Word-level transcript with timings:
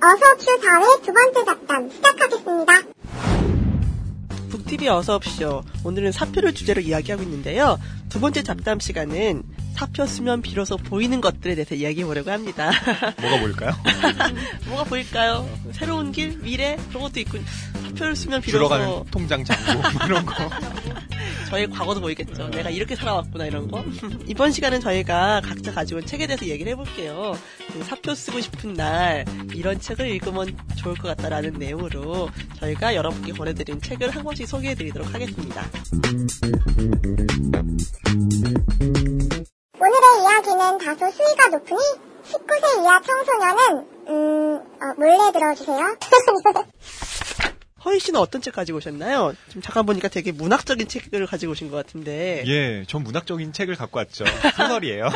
어서옵쇼 0.00 0.60
4회 0.60 1.02
두 1.04 1.12
번째 1.12 1.44
잡담 1.44 1.90
시작하겠습니다. 1.90 2.72
북TV 4.50 4.88
어서옵쇼. 4.88 5.62
오늘은 5.84 6.12
사표를 6.12 6.54
주제로 6.54 6.80
이야기하고 6.80 7.22
있는데요. 7.24 7.78
두 8.08 8.20
번째 8.20 8.42
잡담 8.42 8.78
시간은 8.80 9.42
사표 9.74 10.06
쓰면 10.06 10.42
비로소 10.42 10.76
보이는 10.76 11.20
것들에 11.20 11.54
대해서 11.54 11.74
이야기해 11.74 12.04
보려고 12.06 12.30
합니다. 12.30 12.70
뭐가 13.20 13.40
보일까요? 13.40 13.72
뭐가 14.66 14.84
보일까요? 14.84 15.48
새로운 15.72 16.12
길, 16.12 16.38
미래 16.38 16.76
그런 16.88 17.02
것도 17.04 17.20
있고 17.20 17.38
사표를 17.84 18.16
쓰면 18.16 18.40
비로소 18.40 18.68
들어가는 18.68 19.04
통장 19.10 19.44
잔고 19.44 19.80
뭐 19.80 20.04
이런 20.06 20.26
거. 20.26 20.34
저의 21.48 21.68
과거도 21.70 22.00
보이겠죠. 22.02 22.50
내가 22.50 22.68
이렇게 22.68 22.94
살아왔구나 22.94 23.46
이런 23.46 23.68
거. 23.68 23.82
이번 24.28 24.52
시간은 24.52 24.80
저희가 24.80 25.40
각자 25.42 25.72
가지고 25.72 26.00
온 26.00 26.06
책에 26.06 26.26
대해서 26.26 26.46
얘기를 26.46 26.72
해볼게요. 26.72 27.32
그 27.72 27.82
사표 27.84 28.14
쓰고 28.14 28.40
싶은 28.40 28.74
날 28.74 29.24
이런 29.54 29.80
책을 29.80 30.06
읽으면 30.08 30.54
좋을 30.76 30.94
것 30.96 31.08
같다라는 31.08 31.54
내용으로 31.54 32.28
저희가 32.58 32.94
여러분께 32.94 33.32
보내드린 33.32 33.80
책을 33.80 34.10
한 34.10 34.24
권씩 34.24 34.46
소개해드리도록 34.46 35.14
하겠습니다. 35.14 35.64
오늘의 39.80 40.22
이야기는 40.22 40.78
다소 40.78 41.10
수위가 41.10 41.48
높으니 41.48 41.80
19세 42.24 42.82
이하 42.82 43.00
청소년은 43.00 43.86
음 44.08 44.56
어, 44.56 44.94
몰래 44.98 45.32
들어주세요. 45.32 45.96
허희 47.88 48.00
씨는 48.00 48.20
어떤 48.20 48.42
책 48.42 48.54
가지고 48.54 48.78
오셨나요? 48.78 49.32
지금 49.48 49.62
잠깐 49.62 49.86
보니까 49.86 50.08
되게 50.08 50.30
문학적인 50.30 50.88
책을 50.88 51.26
가지고 51.26 51.52
오신 51.52 51.70
것 51.70 51.76
같은데. 51.76 52.44
예, 52.46 52.84
전 52.86 53.02
문학적인 53.02 53.54
책을 53.54 53.76
갖고 53.76 53.98
왔죠. 53.98 54.24
소설이에요. 54.56 55.06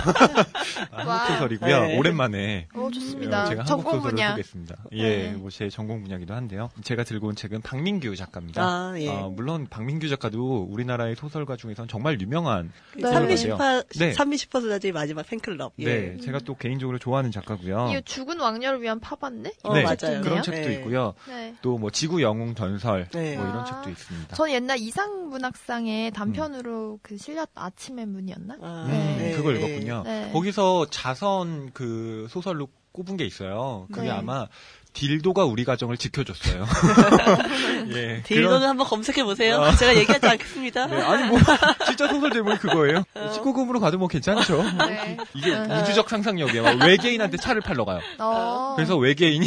아, 0.91 1.05
와. 1.05 1.17
한국 1.17 1.35
소설이고요. 1.35 1.81
네. 1.83 1.99
오랜만에 1.99 2.69
오, 2.75 2.91
좋습니다. 2.91 3.45
어, 3.45 3.49
제가 3.49 3.65
한국 3.65 3.67
전공 3.67 3.93
소설을 3.93 4.11
분야. 4.11 4.31
보겠습니다. 4.31 4.77
예, 4.93 5.03
네. 5.03 5.33
뭐제 5.33 5.69
전공 5.69 6.03
분야기도 6.03 6.33
한데요. 6.35 6.71
제가 6.83 7.05
들고 7.05 7.29
온 7.29 7.37
책은 7.37 7.61
박민규 7.61 8.17
작가입니다. 8.17 8.63
아, 8.63 8.95
예. 8.97 9.09
어, 9.09 9.29
물론 9.29 9.67
박민규 9.69 10.09
작가도 10.09 10.67
우리나라의 10.71 11.15
소설가 11.17 11.57
중에선 11.57 11.89
정말 11.89 12.19
유명한 12.21 12.73
네. 12.97 13.03
소설가세요. 13.03 13.59
네. 13.99 14.15
산미시퍼스라지의 14.15 14.93
마지막 14.93 15.27
팬클럽. 15.27 15.75
예. 15.81 15.85
네, 15.85 16.17
제가 16.23 16.39
또 16.41 16.57
개인적으로 16.57 16.99
좋아하는 16.99 17.31
작가고요. 17.31 17.91
이 17.93 18.03
죽은 18.03 18.41
왕녀를 18.41 18.81
위한 18.81 18.99
파반네? 18.99 19.53
어, 19.63 19.75
네, 19.75 19.83
맞아요. 19.83 20.23
그런 20.23 20.37
네. 20.37 20.43
책도 20.43 20.69
네. 20.69 20.75
있고요. 20.77 21.13
네. 21.29 21.55
또뭐 21.61 21.91
지구 21.91 22.23
영웅 22.23 22.55
전설 22.67 23.09
네. 23.13 23.37
뭐 23.37 23.45
이런 23.45 23.59
아. 23.61 23.65
책도 23.65 23.91
있습니다. 23.91 24.37
전 24.37 24.51
옛날 24.51 24.79
이상 24.79 25.29
문학상에 25.31 26.11
단편으로 26.15 27.01
그 27.03 27.19
실렸 27.19 27.49
아침의 27.57 28.07
문이었나? 28.07 28.55
아, 28.63 28.85
음, 28.89 29.17
네. 29.19 29.33
그걸 29.33 29.57
읽었군요. 29.57 30.03
네. 30.05 30.31
거기서 30.33 30.87
자선 30.91 31.73
그 31.75 32.29
소설로 32.31 32.69
꼽은 32.93 33.17
게 33.17 33.25
있어요. 33.25 33.87
그게 33.91 34.09
네. 34.09 34.11
아마 34.11 34.47
딜도가 34.93 35.45
우리 35.47 35.65
가정을 35.65 35.97
지켜줬어요. 35.97 36.67
예. 37.97 38.23
딜도는 38.23 38.59
그런- 38.59 38.63
한번 38.63 38.87
검색해 38.87 39.25
보세요. 39.25 39.57
어. 39.57 39.73
제가 39.75 39.97
얘기하지 39.97 40.27
않겠습니다. 40.29 40.87
네, 40.87 41.01
아니 41.03 41.29
뭐 41.29 41.39
진짜 41.87 42.07
소설 42.09 42.31
제목이 42.31 42.59
그거예요. 42.59 43.03
19금으로 43.15 43.81
가도 43.81 43.99
뭐 43.99 44.07
괜찮죠. 44.09 44.63
네. 44.87 45.17
이게 45.35 45.55
어. 45.55 45.81
우주적 45.81 46.09
상상력이에요. 46.11 46.63
막 46.63 46.83
외계인한테 46.83 47.39
차를 47.39 47.63
팔러 47.63 47.85
가요. 47.87 48.01
어. 48.19 48.75
그래서 48.77 48.97
외계인이 48.99 49.47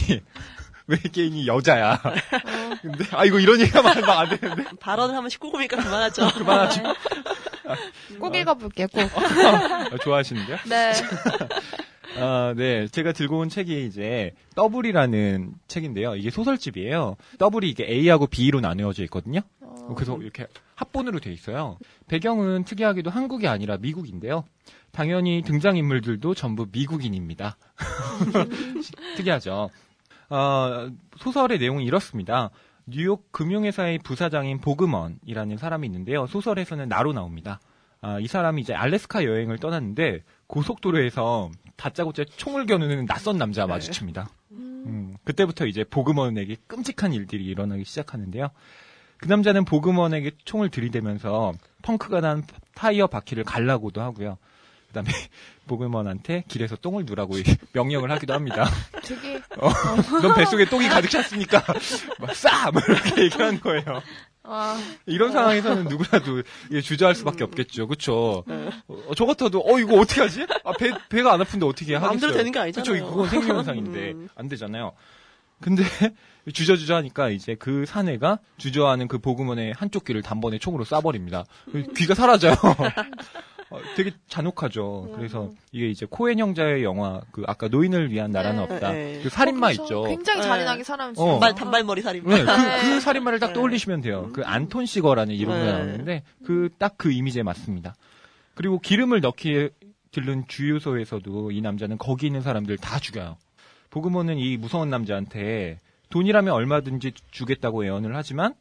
외계인이 0.88 1.48
여자야. 1.48 1.94
어. 1.94 2.76
근데 2.82 3.06
아 3.12 3.26
이거 3.26 3.40
이런 3.40 3.60
얘기가 3.60 3.84
하면 3.84 4.10
안 4.10 4.30
되는데 4.30 4.64
발언을 4.80 5.16
하면 5.16 5.30
19금이니까 5.30 5.84
그만하죠. 5.84 6.30
그만하지. 6.38 6.82
꼭 8.20 8.36
읽어볼게요, 8.36 8.88
꼭. 8.88 9.10
아, 9.18 9.98
좋아하시는데요? 10.04 10.58
네. 10.70 10.94
아, 12.18 12.54
네. 12.56 12.88
제가 12.88 13.12
들고 13.12 13.40
온 13.40 13.50
책이 13.50 13.86
이제 13.86 14.34
더블이라는 14.56 15.54
책인데요. 15.68 16.16
이게 16.16 16.30
소설집이에요. 16.30 17.18
더블이 17.40 17.70
이게 17.70 17.86
A하고 17.86 18.28
B로 18.28 18.62
나누어져 18.62 19.04
있거든요. 19.06 19.42
어. 19.60 19.94
그래서 19.96 20.18
이렇게 20.22 20.48
합본으로 20.76 21.20
돼 21.20 21.32
있어요. 21.32 21.78
배경은 22.08 22.64
특이하게도 22.64 23.10
한국이 23.10 23.48
아니라 23.48 23.78
미국인데요. 23.78 24.46
당연히 24.92 25.42
등장인물들도 25.42 26.34
전부 26.36 26.68
미국인입니다. 26.72 27.58
특이하죠. 29.18 29.70
어, 30.30 30.90
소설의 31.18 31.60
내용은 31.60 31.84
이렇습니다. 31.84 32.50
뉴욕 32.88 33.32
금융회사의 33.32 34.00
부사장인 34.00 34.60
보그먼이라는 34.60 35.58
사람이 35.58 35.88
있는데요. 35.88 36.28
소설에서는 36.28 36.88
나로 36.88 37.14
나옵니다. 37.14 37.60
아, 38.02 38.20
이 38.20 38.28
사람이 38.28 38.62
이제 38.62 38.74
알래스카 38.74 39.24
여행을 39.24 39.58
떠났는데 39.58 40.24
고속도로에서 40.48 41.50
다짜고짜 41.76 42.26
총을 42.36 42.68
겨누는 42.68 43.08
낯선 43.08 43.38
남자와 43.38 43.68
마주칩니다. 43.68 44.30
음, 44.52 45.18
그때부터 45.24 45.66
이제 45.66 45.84
보그먼에게 45.84 46.58
끔찍한 46.68 47.14
일들이 47.14 47.46
일어나기 47.46 47.84
시작하는데요. 47.84 48.50
그 49.18 49.28
남자는 49.28 49.66
보그먼에게 49.66 50.32
총을 50.46 50.70
들이대면서 50.70 51.54
펑크가 51.82 52.22
난 52.22 52.44
타이어 52.76 53.08
바퀴를 53.08 53.44
갈라고도 53.44 54.02
하고요. 54.02 54.38
그다음에 54.96 55.10
보그먼한테 55.68 56.46
길에서 56.48 56.76
똥을 56.78 57.06
누라고 57.06 57.36
명령을 57.74 58.12
하기도 58.12 58.34
합니다. 58.34 58.66
되게, 59.04 59.36
어, 59.60 59.70
넌 60.22 60.36
뱃속에 60.36 60.66
똥이 60.66 60.88
가득 60.88 61.10
찼으니까 61.10 61.64
막 62.20 62.34
싸! 62.36 62.72
뭐 62.72 62.82
이렇게 62.88 63.24
얘기하는 63.24 63.60
거예요. 63.60 64.02
와, 64.44 64.78
이런 65.08 65.32
상황에서는 65.32 65.86
누구라도 65.86 66.44
이게 66.70 66.80
주저할 66.80 67.16
수밖에 67.16 67.44
없겠죠. 67.44 67.88
그쵸? 67.88 68.44
어, 68.88 69.12
저 69.18 69.26
같아도, 69.26 69.60
어, 69.66 69.80
이거 69.80 69.96
어떻게 70.00 70.22
하지? 70.22 70.46
아, 70.64 70.72
배, 70.74 70.92
배가 71.10 71.34
안 71.34 71.42
아픈데 71.42 71.66
어떻게 71.66 71.96
하겠어요? 71.96 72.10
마음대로 72.10 72.34
되는 72.34 72.52
게 72.52 72.60
아니잖아요. 72.60 72.94
그쵸, 72.94 73.10
그건 73.10 73.30
생리현상인데. 73.30 74.12
음. 74.12 74.30
안 74.36 74.48
되잖아요. 74.48 74.94
근데, 75.62 75.84
주저주저 76.54 76.94
하니까 76.96 77.30
이제 77.30 77.56
그 77.56 77.88
사내가 77.88 78.38
주저하는 78.58 79.08
그 79.08 79.18
보그먼의 79.18 79.74
한쪽 79.76 80.06
귀를 80.06 80.22
단번에 80.22 80.60
총으로 80.60 80.86
쏴버립니다. 80.86 81.46
귀가 81.96 82.14
사라져요. 82.14 82.54
어, 83.72 83.80
되게 83.96 84.12
잔혹하죠. 84.28 85.14
그래서 85.16 85.52
이게 85.72 85.90
이제 85.90 86.06
코엔 86.10 86.38
형자의 86.40 86.84
영화, 86.84 87.22
그 87.32 87.44
아까 87.48 87.68
노인을 87.68 88.12
위한 88.12 88.30
나라는 88.32 88.68
네. 88.68 88.74
없다. 88.74 88.92
네. 88.92 89.20
그 89.24 89.30
살인마 89.30 89.68
거기서 89.68 89.84
있죠. 89.84 90.04
굉장히 90.04 90.42
네. 90.42 90.48
잔인하게 90.48 90.84
사람 90.84 91.14
어. 91.18 91.32
단발, 91.32 91.56
단발머리 91.56 92.02
살인. 92.04 92.24
네, 92.26 92.46
그, 92.46 92.52
네. 92.52 92.82
그 92.82 93.00
살인마를 93.02 93.40
딱 93.40 93.48
네. 93.48 93.54
떠올리시면 93.54 94.02
돼요. 94.02 94.30
그 94.34 94.44
안톤 94.44 94.86
시거라는 94.86 95.34
이름이 95.34 95.58
네. 95.58 95.72
나오는데 95.72 96.24
그 96.46 96.70
딱 96.78 96.96
그 96.98 97.12
이미지에 97.12 97.44
맞습니다. 97.44 97.96
그리고 98.54 98.80
기름을 98.80 99.22
넣기에 99.22 99.70
들른 100.12 100.46
주유소에서도 100.48 101.52
이 101.52 101.62
남자는 101.62 101.98
거기 101.98 102.28
있는 102.28 102.42
사람들 102.42 102.78
다 102.78 103.00
죽여요. 103.00 103.38
보그먼은 103.90 104.38
이 104.38 104.58
무서운 104.58 104.90
남자한테 104.90 105.80
돈이라면 106.10 106.54
얼마든지 106.54 107.14
주겠다고 107.32 107.84
애언을 107.86 108.16
하지만 108.16 108.54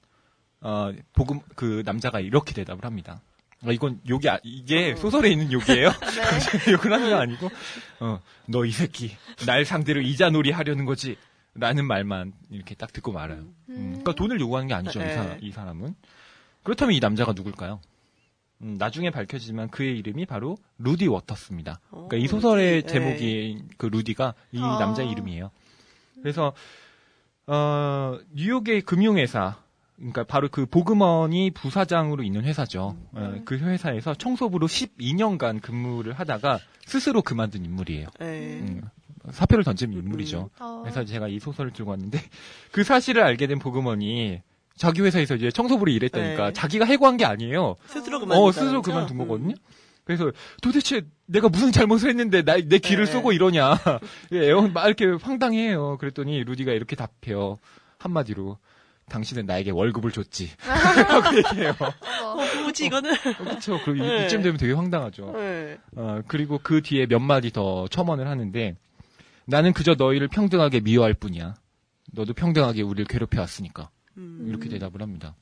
어 0.60 0.92
보그먼 1.12 1.40
그 1.54 1.82
남자가 1.84 2.20
이렇게 2.20 2.54
대답을 2.54 2.84
합니다. 2.84 3.20
아, 3.64 3.72
이건 3.72 4.00
욕이 4.08 4.28
아- 4.28 4.38
이게 4.42 4.94
소설에 4.96 5.30
있는 5.30 5.50
욕이에요. 5.52 5.88
네. 6.66 6.72
욕을 6.72 6.92
하는 6.92 7.08
게 7.08 7.14
아니고 7.14 7.50
어 8.00 8.20
너 8.46 8.64
이 8.66 8.70
새끼 8.72 9.16
날 9.46 9.64
상대로 9.64 10.00
이자놀이 10.02 10.50
하려는 10.50 10.84
거지. 10.84 11.16
라는 11.56 11.86
말만 11.86 12.32
이렇게 12.50 12.74
딱 12.74 12.92
듣고 12.92 13.12
말아요. 13.12 13.42
음, 13.68 13.86
그러니까 13.90 14.12
돈을 14.16 14.40
요구하는 14.40 14.66
게 14.66 14.74
아니죠, 14.74 14.98
이, 15.00 15.04
네. 15.04 15.14
사, 15.14 15.36
이 15.40 15.52
사 15.52 15.64
람은. 15.64 15.94
그렇다면 16.64 16.94
이 16.96 17.00
남자가 17.00 17.32
누굴까요? 17.32 17.80
음, 18.62 18.74
나중에 18.76 19.10
밝혀지지만 19.10 19.68
그의 19.70 19.96
이름이 19.98 20.26
바로 20.26 20.56
루디 20.78 21.06
워터스입니다. 21.06 21.78
그러니까 21.90 22.16
이 22.16 22.24
어, 22.24 22.28
소설의 22.28 22.76
루디. 22.82 22.88
제목이 22.92 23.58
그 23.78 23.86
루디가 23.86 24.34
이 24.52 24.58
아. 24.60 24.78
남자의 24.80 25.08
이름이에요. 25.10 25.52
그래서 26.22 26.54
어, 27.46 28.18
뉴욕의 28.34 28.82
금융회사, 28.82 29.56
그러니까 29.96 30.24
바로 30.24 30.48
그 30.48 30.66
보그먼이 30.66 31.52
부사장으로 31.52 32.22
있는 32.22 32.44
회사죠. 32.44 32.96
어, 33.12 33.34
그 33.44 33.56
회사에서 33.56 34.14
청소부로 34.14 34.66
12년간 34.66 35.62
근무를 35.62 36.12
하다가 36.14 36.58
스스로 36.84 37.22
그만둔 37.22 37.64
인물이에요. 37.64 38.08
네. 38.18 38.58
음, 38.60 38.82
사표를 39.30 39.64
던진 39.64 39.92
인물이죠. 39.92 40.50
어. 40.58 40.80
그래서 40.82 41.04
제가 41.04 41.28
이 41.28 41.38
소설을 41.38 41.72
들고 41.72 41.92
왔는데 41.92 42.20
그 42.72 42.82
사실을 42.82 43.22
알게 43.22 43.46
된 43.46 43.58
보그먼이 43.58 44.40
자기 44.76 45.02
회사에서 45.02 45.36
이제 45.36 45.50
청소부로 45.50 45.90
일했다니까 45.92 46.46
네. 46.46 46.52
자기가 46.52 46.84
해고한 46.84 47.16
게 47.16 47.24
아니에요. 47.24 47.76
스스로 47.86 48.18
그만. 48.20 48.36
어 48.36 48.50
스스로 48.50 48.82
그만둔 48.82 49.16
거거든요. 49.18 49.54
그래서 50.04 50.30
도대체 50.60 51.02
내가 51.26 51.48
무슨 51.48 51.72
잘못을 51.72 52.10
했는데 52.10 52.42
나, 52.42 52.56
내 52.56 52.78
귀를 52.78 53.06
네. 53.06 53.12
쏘고 53.12 53.32
이러냐. 53.32 53.78
예, 54.32 54.48
애원 54.48 54.72
막 54.72 54.86
이렇게 54.86 55.06
황당해요. 55.06 55.96
그랬더니 55.98 56.44
루디가 56.44 56.72
이렇게 56.72 56.96
답해요. 56.96 57.56
한마디로 57.98 58.58
당신은 59.08 59.46
나에게 59.46 59.70
월급을 59.70 60.12
줬지. 60.12 60.50
하고 60.60 61.36
얘기해요. 61.36 61.74
어, 61.80 62.36
뭐지 62.62 62.86
이거는. 62.86 63.14
그렇죠. 63.38 63.80
그 63.84 63.90
네. 63.90 64.26
이쯤 64.26 64.42
되면 64.42 64.56
되게 64.56 64.72
황당하죠. 64.72 65.32
네. 65.32 65.78
어, 65.96 66.20
그리고 66.26 66.58
그 66.62 66.82
뒤에 66.82 67.06
몇 67.06 67.18
마디 67.18 67.50
더 67.50 67.86
첨언을 67.88 68.26
하는데 68.26 68.76
나는 69.46 69.72
그저 69.72 69.94
너희를 69.94 70.28
평등하게 70.28 70.80
미워할 70.80 71.14
뿐이야. 71.14 71.54
너도 72.12 72.32
평등하게 72.32 72.82
우리를 72.82 73.06
괴롭혀 73.06 73.40
왔으니까. 73.40 73.90
음. 74.16 74.46
이렇게 74.48 74.68
대답을 74.68 75.02
합니다. 75.02 75.34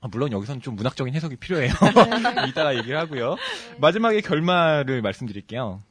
아, 0.00 0.08
물론 0.08 0.32
여기서는 0.32 0.60
좀 0.60 0.76
문학적인 0.76 1.14
해석이 1.14 1.36
필요해요. 1.36 1.72
네. 1.72 2.48
이따가 2.48 2.76
얘기를 2.76 2.98
하고요. 2.98 3.36
마지막에 3.80 4.20
결말을 4.20 5.02
말씀드릴게요. 5.02 5.82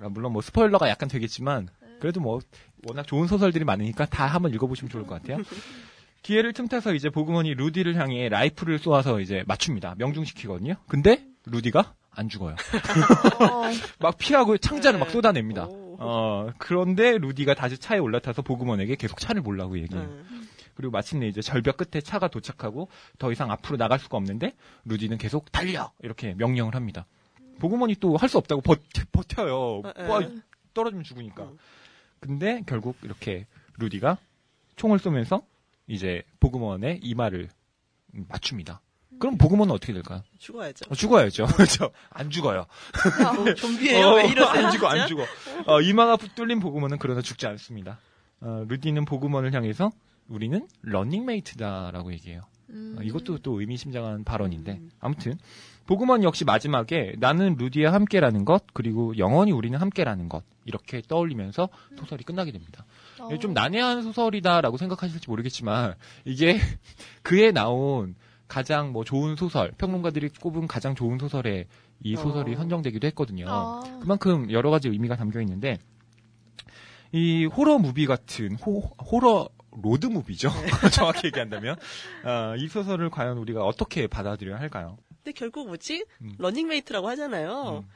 아, 0.00 0.08
물론 0.08 0.32
뭐 0.32 0.42
스포일러가 0.42 0.88
약간 0.88 1.08
되겠지만 1.08 1.68
그래도 2.00 2.20
뭐 2.20 2.40
워낙 2.86 3.06
좋은 3.06 3.26
소설들이 3.26 3.64
많으니까 3.64 4.04
다 4.06 4.26
한번 4.26 4.52
읽어보시면 4.52 4.90
좋을 4.90 5.06
것 5.06 5.22
같아요. 5.22 5.38
기회를 6.24 6.54
틈타서 6.54 6.94
이제 6.94 7.10
보그먼이 7.10 7.54
루디를 7.54 7.96
향해 7.96 8.28
라이플을 8.30 8.78
쏘아서 8.78 9.20
이제 9.20 9.44
맞춥니다. 9.46 9.94
명중시키거든요. 9.98 10.74
근데 10.88 11.22
루디가 11.44 11.94
안 12.10 12.28
죽어요. 12.30 12.54
어, 12.54 13.62
막 14.00 14.16
피하고 14.16 14.56
창자를 14.56 14.98
막 14.98 15.06
네. 15.06 15.12
쏟아냅니다. 15.12 15.66
오. 15.66 15.96
어, 16.00 16.50
그런데 16.58 17.18
루디가 17.18 17.54
다시 17.54 17.76
차에 17.76 17.98
올라타서 17.98 18.40
보그먼에게 18.40 18.96
계속 18.96 19.20
차를 19.20 19.42
몰라고 19.42 19.78
얘기해요. 19.78 20.06
음. 20.06 20.48
그리고 20.74 20.92
마침내 20.92 21.28
이제 21.28 21.42
절벽 21.42 21.76
끝에 21.76 22.00
차가 22.00 22.28
도착하고 22.28 22.88
더 23.18 23.30
이상 23.30 23.50
앞으로 23.50 23.76
나갈 23.76 23.98
수가 23.98 24.16
없는데 24.16 24.52
루디는 24.86 25.18
계속 25.18 25.52
달려 25.52 25.92
이렇게 26.02 26.34
명령을 26.38 26.74
합니다. 26.74 27.04
보그먼이 27.60 27.96
또 27.96 28.16
할 28.16 28.30
수 28.30 28.38
없다고 28.38 28.62
버, 28.62 28.76
버텨요. 29.12 29.82
에, 29.98 30.02
에. 30.02 30.08
와, 30.08 30.20
떨어지면 30.72 31.04
죽으니까. 31.04 31.44
음. 31.44 31.58
근데 32.18 32.62
결국 32.66 32.96
이렇게 33.02 33.46
루디가 33.78 34.16
총을 34.76 34.98
쏘면서 34.98 35.42
이제 35.86 36.22
보그먼의 36.40 37.00
이마를 37.02 37.48
음, 38.14 38.26
맞춥니다. 38.28 38.80
그럼 39.18 39.38
보그먼은 39.38 39.72
어떻게 39.72 39.92
될까요? 39.92 40.22
죽어야죠. 40.38 40.86
어, 40.90 40.94
죽어야죠. 40.94 41.46
그렇죠. 41.54 41.90
안 42.10 42.30
죽어요. 42.30 42.66
어, 42.66 43.54
좀비예요. 43.54 44.06
어, 44.06 44.14
왜 44.16 44.26
이러세요? 44.28 44.66
안 44.66 44.72
죽어, 44.72 44.88
안? 44.88 45.06
죽어. 45.06 45.24
어, 45.66 45.80
이마가 45.80 46.16
뚫린 46.16 46.60
보그먼은 46.60 46.98
그러나 46.98 47.22
죽지 47.22 47.46
않습니다. 47.46 47.98
어, 48.40 48.64
루디는 48.68 49.04
보그먼을 49.04 49.54
향해서 49.54 49.92
우리는 50.28 50.66
런닝메이트다라고 50.82 52.12
얘기해요. 52.14 52.42
음. 52.70 52.96
어, 52.98 53.02
이것도 53.02 53.38
또 53.38 53.60
의미심장한 53.60 54.24
발언인데 54.24 54.72
음. 54.72 54.90
아무튼 55.00 55.38
보그먼 55.86 56.24
역시 56.24 56.44
마지막에 56.44 57.14
나는 57.18 57.56
루디와 57.58 57.92
함께라는 57.92 58.44
것 58.44 58.64
그리고 58.72 59.16
영원히 59.18 59.52
우리는 59.52 59.78
함께라는 59.78 60.28
것 60.28 60.42
이렇게 60.64 61.02
떠올리면서 61.06 61.68
소설이 61.98 62.24
끝나게 62.24 62.52
됩니다. 62.52 62.86
어. 63.20 63.28
이게 63.28 63.38
좀 63.38 63.52
난해한 63.52 64.02
소설이다라고 64.02 64.76
생각하실지 64.78 65.28
모르겠지만 65.28 65.94
이게 66.24 66.58
그에 67.22 67.52
나온 67.52 68.14
가장 68.48 68.92
뭐 68.92 69.04
좋은 69.04 69.36
소설 69.36 69.72
평론가들이 69.72 70.30
꼽은 70.40 70.66
가장 70.66 70.94
좋은 70.94 71.18
소설에 71.18 71.66
이 72.02 72.16
소설이 72.16 72.54
어. 72.54 72.56
선정되기도 72.56 73.06
했거든요. 73.08 73.46
아. 73.48 73.82
그만큼 74.00 74.50
여러 74.50 74.70
가지 74.70 74.88
의미가 74.88 75.16
담겨 75.16 75.40
있는데 75.40 75.78
이 77.12 77.46
호러 77.46 77.78
무비 77.78 78.06
같은 78.06 78.56
호, 78.56 78.80
호러 78.80 79.48
로드 79.82 80.06
무비죠. 80.06 80.50
정확히 80.92 81.26
얘기한다면 81.26 81.76
아, 82.24 82.54
이 82.58 82.68
소설을 82.68 83.10
과연 83.10 83.38
우리가 83.38 83.64
어떻게 83.64 84.06
받아들여야 84.06 84.58
할까요? 84.58 84.96
근데 85.08 85.32
결국 85.32 85.66
뭐지? 85.66 86.04
음. 86.20 86.34
러닝메이트라고 86.38 87.08
하잖아요. 87.08 87.84
음, 87.84 87.90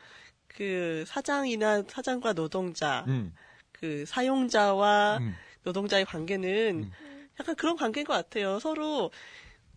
그 0.47 1.05
사장이나 1.07 1.85
사장과 1.87 2.33
노동자, 2.33 3.05
음, 3.07 3.35
그 3.73 4.05
사용자와 4.07 5.19
음. 5.19 5.35
노동자의 5.63 6.05
관계는 6.07 6.85
음. 6.85 6.91
약간 7.39 7.55
그런 7.55 7.77
관계인 7.77 8.07
것 8.07 8.15
같아요. 8.15 8.59
서로 8.59 9.11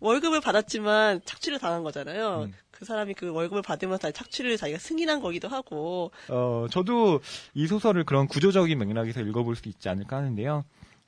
월급을 0.00 0.40
받았지만 0.40 1.20
착취를 1.24 1.60
당한 1.60 1.84
거잖아요. 1.84 2.44
음. 2.44 2.54
그 2.70 2.84
사람이 2.84 3.14
그 3.14 3.30
월급을 3.30 3.62
받으면서 3.62 4.10
착취를 4.10 4.56
자기가 4.56 4.78
승인한 4.78 5.20
거기도 5.20 5.46
하고. 5.46 6.10
어, 6.28 6.66
저도 6.70 7.20
이 7.54 7.68
소설을 7.68 8.04
그런 8.04 8.26
구조적인 8.26 8.76
맥락에서 8.78 9.20
읽어볼 9.20 9.54
수 9.54 9.68
있지 9.68 9.88
않을까 9.88 10.16
하는데요. 10.16 10.64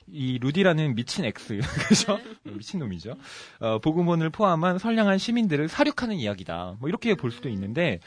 이 0.07 0.37
루디라는 0.39 0.95
미친 0.95 1.25
X, 1.25 1.59
그죠? 1.87 2.19
미친 2.43 2.79
놈이죠. 2.79 3.15
어, 3.59 3.79
보그먼을 3.79 4.29
포함한 4.29 4.77
선량한 4.77 5.17
시민들을 5.17 5.67
살육하는 5.67 6.15
이야기다. 6.15 6.77
뭐 6.79 6.89
이렇게 6.89 7.15
볼 7.15 7.31
수도 7.31 7.49
있는데, 7.49 7.99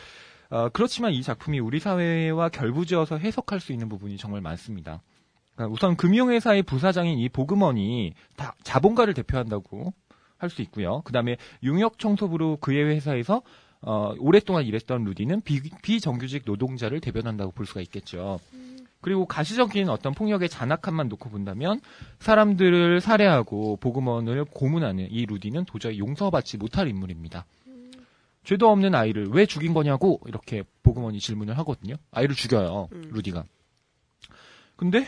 어, 0.51 0.69
그렇지만 0.71 1.13
이 1.13 1.23
작품이 1.23 1.59
우리 1.59 1.81
사회와 1.81 2.49
결부지어서 2.51 3.19
해석할 3.19 3.61
수 3.61 3.73
있는 3.73 3.89
부분이 3.89 4.17
정말 4.17 4.41
많습니다. 4.41 5.03
그러니까 5.55 5.75
우선 5.75 5.97
금융회사의 5.97 6.63
부사장인 6.63 7.19
이 7.19 7.29
보그먼이 7.29 8.15
다 8.37 8.55
자본가를 8.63 9.15
대표한다고 9.15 9.93
할 10.39 10.51
수 10.51 10.63
있고요. 10.63 11.03
그 11.05 11.13
다음에 11.13 11.37
용역 11.65 11.99
청소부로 11.99 12.59
그의 12.59 12.85
회사에서 12.85 13.43
어, 13.81 14.15
오랫동안 14.19 14.65
일했던 14.65 15.03
루디는 15.05 15.41
비, 15.43 15.61
비정규직 15.83 16.43
노동자를 16.47 17.01
대변한다고 17.01 17.51
볼 17.53 17.67
수가 17.67 17.81
있겠죠. 17.83 18.39
그리고 19.01 19.27
가시적인 19.27 19.89
어떤 19.89 20.13
폭력의 20.13 20.49
잔악함만 20.49 21.09
놓고 21.09 21.31
본다면 21.31 21.81
사람들을 22.19 23.01
살해하고 23.01 23.77
보그먼을 23.77 24.45
고문하는 24.45 25.09
이 25.11 25.25
루디는 25.27 25.65
도저히 25.67 25.99
용서받지 25.99 26.57
못할 26.57 26.89
인물입니다. 26.89 27.47
죄도 28.45 28.69
없는 28.71 28.95
아이를 28.95 29.29
왜 29.29 29.47
죽인 29.47 29.75
거냐고 29.75 30.21
이렇게 30.27 30.63
보그먼이 30.83 31.21
질문을 31.21 31.57
하거든요. 31.59 31.95
아이를 32.11 32.35
죽여요, 32.35 32.89
음. 32.93 33.11
루디가. 33.13 33.45
근데 34.77 35.07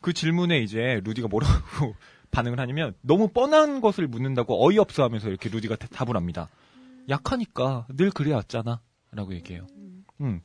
그 0.00 0.12
질문에 0.12 0.58
이제 0.60 1.00
루디가 1.04 1.28
뭐라고 1.28 1.94
반응을 2.30 2.58
하냐면 2.60 2.94
너무 3.02 3.28
뻔한 3.28 3.80
것을 3.80 4.06
묻는다고 4.08 4.66
어이없어 4.66 5.02
하면서 5.04 5.28
이렇게 5.28 5.48
루디가 5.48 5.76
대- 5.76 5.86
답을 5.88 6.16
합니다. 6.16 6.48
약하니까 7.08 7.86
늘 7.96 8.10
그래왔잖아. 8.10 8.80
라고 9.12 9.34
얘기해요. 9.34 9.66
음. 10.20 10.40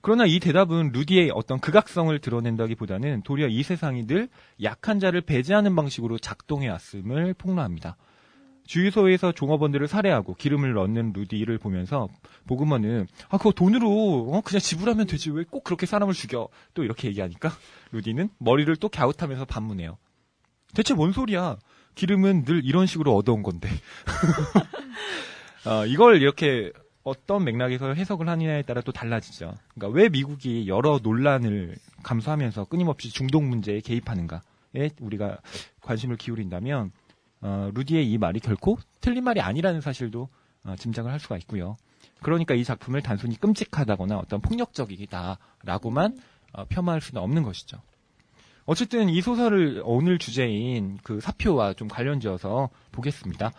그러나 0.00 0.24
이 0.26 0.38
대답은 0.38 0.92
루디의 0.92 1.32
어떤 1.34 1.58
극악성을 1.58 2.16
드러낸다기보다는 2.18 3.22
도리어 3.22 3.48
이 3.48 3.62
세상이 3.62 4.06
늘 4.06 4.28
약한 4.62 5.00
자를 5.00 5.20
배제하는 5.20 5.74
방식으로 5.74 6.18
작동해 6.18 6.68
왔음을 6.68 7.34
폭로합니다. 7.34 7.96
주유소에서 8.66 9.32
종업원들을 9.32 9.88
살해하고 9.88 10.34
기름을 10.34 10.74
넣는 10.74 11.14
루디를 11.14 11.56
보면서 11.58 12.08
보그먼은 12.46 13.06
아 13.30 13.38
그거 13.38 13.50
돈으로 13.50 14.30
어, 14.30 14.40
그냥 14.42 14.60
지불하면 14.60 15.06
되지 15.06 15.30
왜 15.30 15.44
꼭 15.44 15.64
그렇게 15.64 15.86
사람을 15.86 16.12
죽여 16.12 16.48
또 16.74 16.84
이렇게 16.84 17.08
얘기하니까 17.08 17.50
루디는 17.92 18.28
머리를 18.38 18.74
또 18.76 18.90
갸웃하면서 18.90 19.46
반문해요. 19.46 19.96
대체 20.74 20.92
뭔 20.92 21.12
소리야? 21.12 21.56
기름은 21.94 22.44
늘 22.44 22.60
이런 22.64 22.84
식으로 22.86 23.16
얻어온 23.16 23.42
건데. 23.42 23.70
어, 25.66 25.86
이걸 25.86 26.20
이렇게 26.20 26.70
어떤 27.08 27.44
맥락에서 27.44 27.94
해석을 27.94 28.28
하느냐에 28.28 28.62
따라 28.62 28.80
또 28.80 28.92
달라지죠. 28.92 29.54
그러니까 29.74 29.98
왜 29.98 30.08
미국이 30.08 30.68
여러 30.68 31.00
논란을 31.02 31.76
감수하면서 32.02 32.66
끊임없이 32.66 33.10
중동 33.10 33.48
문제에 33.48 33.80
개입하는가에 33.80 34.90
우리가 35.00 35.38
관심을 35.80 36.16
기울인다면 36.16 36.92
어, 37.40 37.70
루디의 37.74 38.10
이 38.10 38.18
말이 38.18 38.40
결코 38.40 38.78
틀린 39.00 39.24
말이 39.24 39.40
아니라는 39.40 39.80
사실도 39.80 40.28
어, 40.64 40.74
짐작을 40.76 41.10
할 41.10 41.20
수가 41.20 41.36
있고요. 41.38 41.76
그러니까 42.20 42.54
이 42.54 42.64
작품을 42.64 43.00
단순히 43.00 43.38
끔찍하다거나 43.38 44.18
어떤 44.18 44.40
폭력적이다라고만 44.40 46.18
어, 46.52 46.64
폄하할 46.64 47.00
수는 47.00 47.22
없는 47.22 47.42
것이죠. 47.42 47.80
어쨌든 48.66 49.08
이 49.08 49.22
소설을 49.22 49.82
오늘 49.84 50.18
주제인 50.18 50.98
그 51.02 51.20
사표와 51.20 51.72
좀 51.72 51.88
관련지어서 51.88 52.68
보겠습니다. 52.92 53.52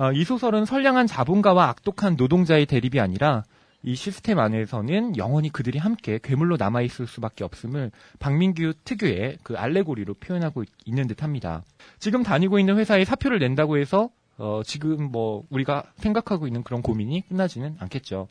어, 0.00 0.12
이 0.12 0.24
소설은 0.24 0.64
선량한 0.64 1.06
자본가와 1.06 1.68
악독한 1.68 2.16
노동자의 2.16 2.64
대립이 2.64 2.98
아니라 3.00 3.44
이 3.82 3.94
시스템 3.94 4.38
안에서는 4.38 5.18
영원히 5.18 5.50
그들이 5.50 5.78
함께 5.78 6.18
괴물로 6.22 6.56
남아있을 6.56 7.06
수밖에 7.06 7.44
없음을 7.44 7.90
박민규 8.18 8.72
특유의 8.84 9.40
그 9.42 9.58
알레고리로 9.58 10.14
표현하고 10.14 10.62
있- 10.62 10.70
있는 10.86 11.06
듯 11.06 11.22
합니다. 11.22 11.62
지금 11.98 12.22
다니고 12.22 12.58
있는 12.58 12.78
회사에 12.78 13.04
사표를 13.04 13.40
낸다고 13.40 13.76
해서 13.76 14.08
어, 14.38 14.62
지금 14.64 15.12
뭐 15.12 15.44
우리가 15.50 15.84
생각하고 15.96 16.46
있는 16.46 16.62
그런 16.62 16.80
고민이 16.80 17.28
끝나지는 17.28 17.76
않겠죠. 17.78 18.26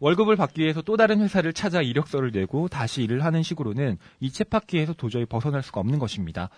월급을 0.00 0.36
받기 0.36 0.62
위해서 0.62 0.80
또 0.80 0.96
다른 0.96 1.20
회사를 1.20 1.52
찾아 1.52 1.82
이력서를 1.82 2.30
내고 2.32 2.68
다시 2.68 3.02
일을 3.02 3.22
하는 3.22 3.42
식으로는 3.42 3.98
이 4.20 4.32
쳇바퀴에서 4.32 4.94
도저히 4.94 5.26
벗어날 5.26 5.62
수가 5.62 5.80
없는 5.80 5.98
것입니다. 5.98 6.48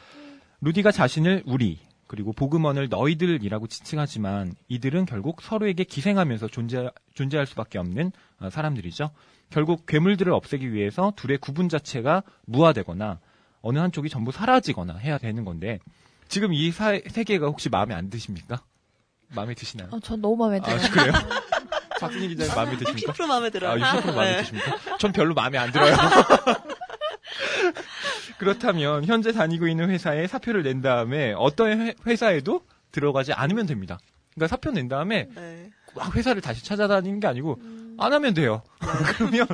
루디가 0.61 0.93
자신을 0.93 1.43
우리 1.45 1.81
그리고 2.06 2.32
보그먼을 2.32 2.88
너희들이라고 2.88 3.66
지칭하지만 3.66 4.54
이들은 4.68 5.06
결국 5.06 5.40
서로에게 5.42 5.84
기생하면서 5.84 6.49
존재, 6.49 6.90
존재할 7.14 7.46
수밖에 7.46 7.78
없는 7.78 8.12
어, 8.40 8.50
사람들이죠. 8.50 9.11
결국 9.50 9.87
괴물들을 9.87 10.32
없애기 10.32 10.73
위해서 10.73 11.12
둘의 11.16 11.38
구분 11.38 11.68
자체가 11.68 12.23
무화되거나 12.46 13.20
어느 13.62 13.78
한쪽이 13.78 14.08
전부 14.08 14.32
사라지거나 14.32 14.96
해야 14.96 15.18
되는 15.18 15.44
건데 15.44 15.78
지금 16.28 16.52
이 16.52 16.70
사- 16.70 16.99
세계가 17.06 17.46
혹시 17.46 17.68
마음에 17.68 17.94
안 17.94 18.11
드십니까? 18.11 18.62
마음에 19.34 19.54
드시나요? 19.54 19.88
어, 19.92 20.00
전 20.00 20.20
너무 20.20 20.37
마음에 20.37 20.61
들어요. 20.61 20.76
아, 20.76 20.88
그래요? 20.90 21.12
박순희 22.00 22.28
기자님 22.28 22.54
마음에 22.54 22.76
드십니까? 22.76 23.12
60% 23.12 23.26
마음에 23.26 23.50
들어요. 23.50 23.82
아, 23.84 23.92
60% 24.00 24.06
마음에 24.14 24.30
네. 24.32 24.37
드십니까? 24.42 24.96
전 24.99 25.12
별로 25.12 25.32
마음에 25.34 25.58
안 25.58 25.70
들어요. 25.73 25.94
그렇다면 28.38 29.04
현재 29.04 29.32
다니고 29.32 29.68
있는 29.68 29.90
회사에 29.90 30.26
사표를 30.26 30.62
낸 30.62 30.80
다음에 30.80 31.32
어떤 31.36 31.80
회- 31.80 31.94
회사에도 32.06 32.62
들어가지 32.92 33.32
않으면 33.32 33.66
됩니다. 33.66 33.98
그러니까 34.34 34.48
사표 34.48 34.70
낸 34.70 34.88
다음에 34.88 35.28
네. 35.34 35.70
막 35.94 36.14
회사를 36.16 36.40
다시 36.42 36.64
찾아다니는 36.64 37.20
게 37.20 37.26
아니고 37.26 37.58
안 37.98 38.12
하면 38.12 38.34
돼요. 38.34 38.62
그러면 39.16 39.46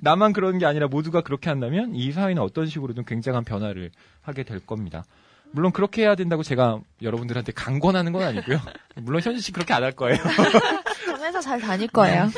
나만 0.00 0.32
그러는 0.32 0.58
게 0.58 0.66
아니라 0.66 0.86
모두가 0.88 1.22
그렇게 1.22 1.48
한다면 1.50 1.94
이 1.94 2.12
사회는 2.12 2.42
어떤 2.42 2.66
식으로든 2.66 3.04
굉장한 3.04 3.44
변화를 3.44 3.90
하게 4.22 4.42
될 4.42 4.60
겁니다. 4.60 5.04
물론 5.50 5.72
그렇게 5.72 6.02
해야 6.02 6.14
된다고 6.14 6.42
제가 6.42 6.80
여러분들한테 7.00 7.52
강권하는 7.52 8.12
건 8.12 8.22
아니고요. 8.22 8.60
물론 8.96 9.22
현지 9.22 9.40
씨 9.40 9.50
그렇게 9.52 9.72
안 9.72 9.82
할 9.82 9.92
거예요. 9.92 10.18
전 11.06 11.22
회사 11.24 11.40
잘 11.40 11.60
다닐 11.60 11.88
거예요. 11.88 12.28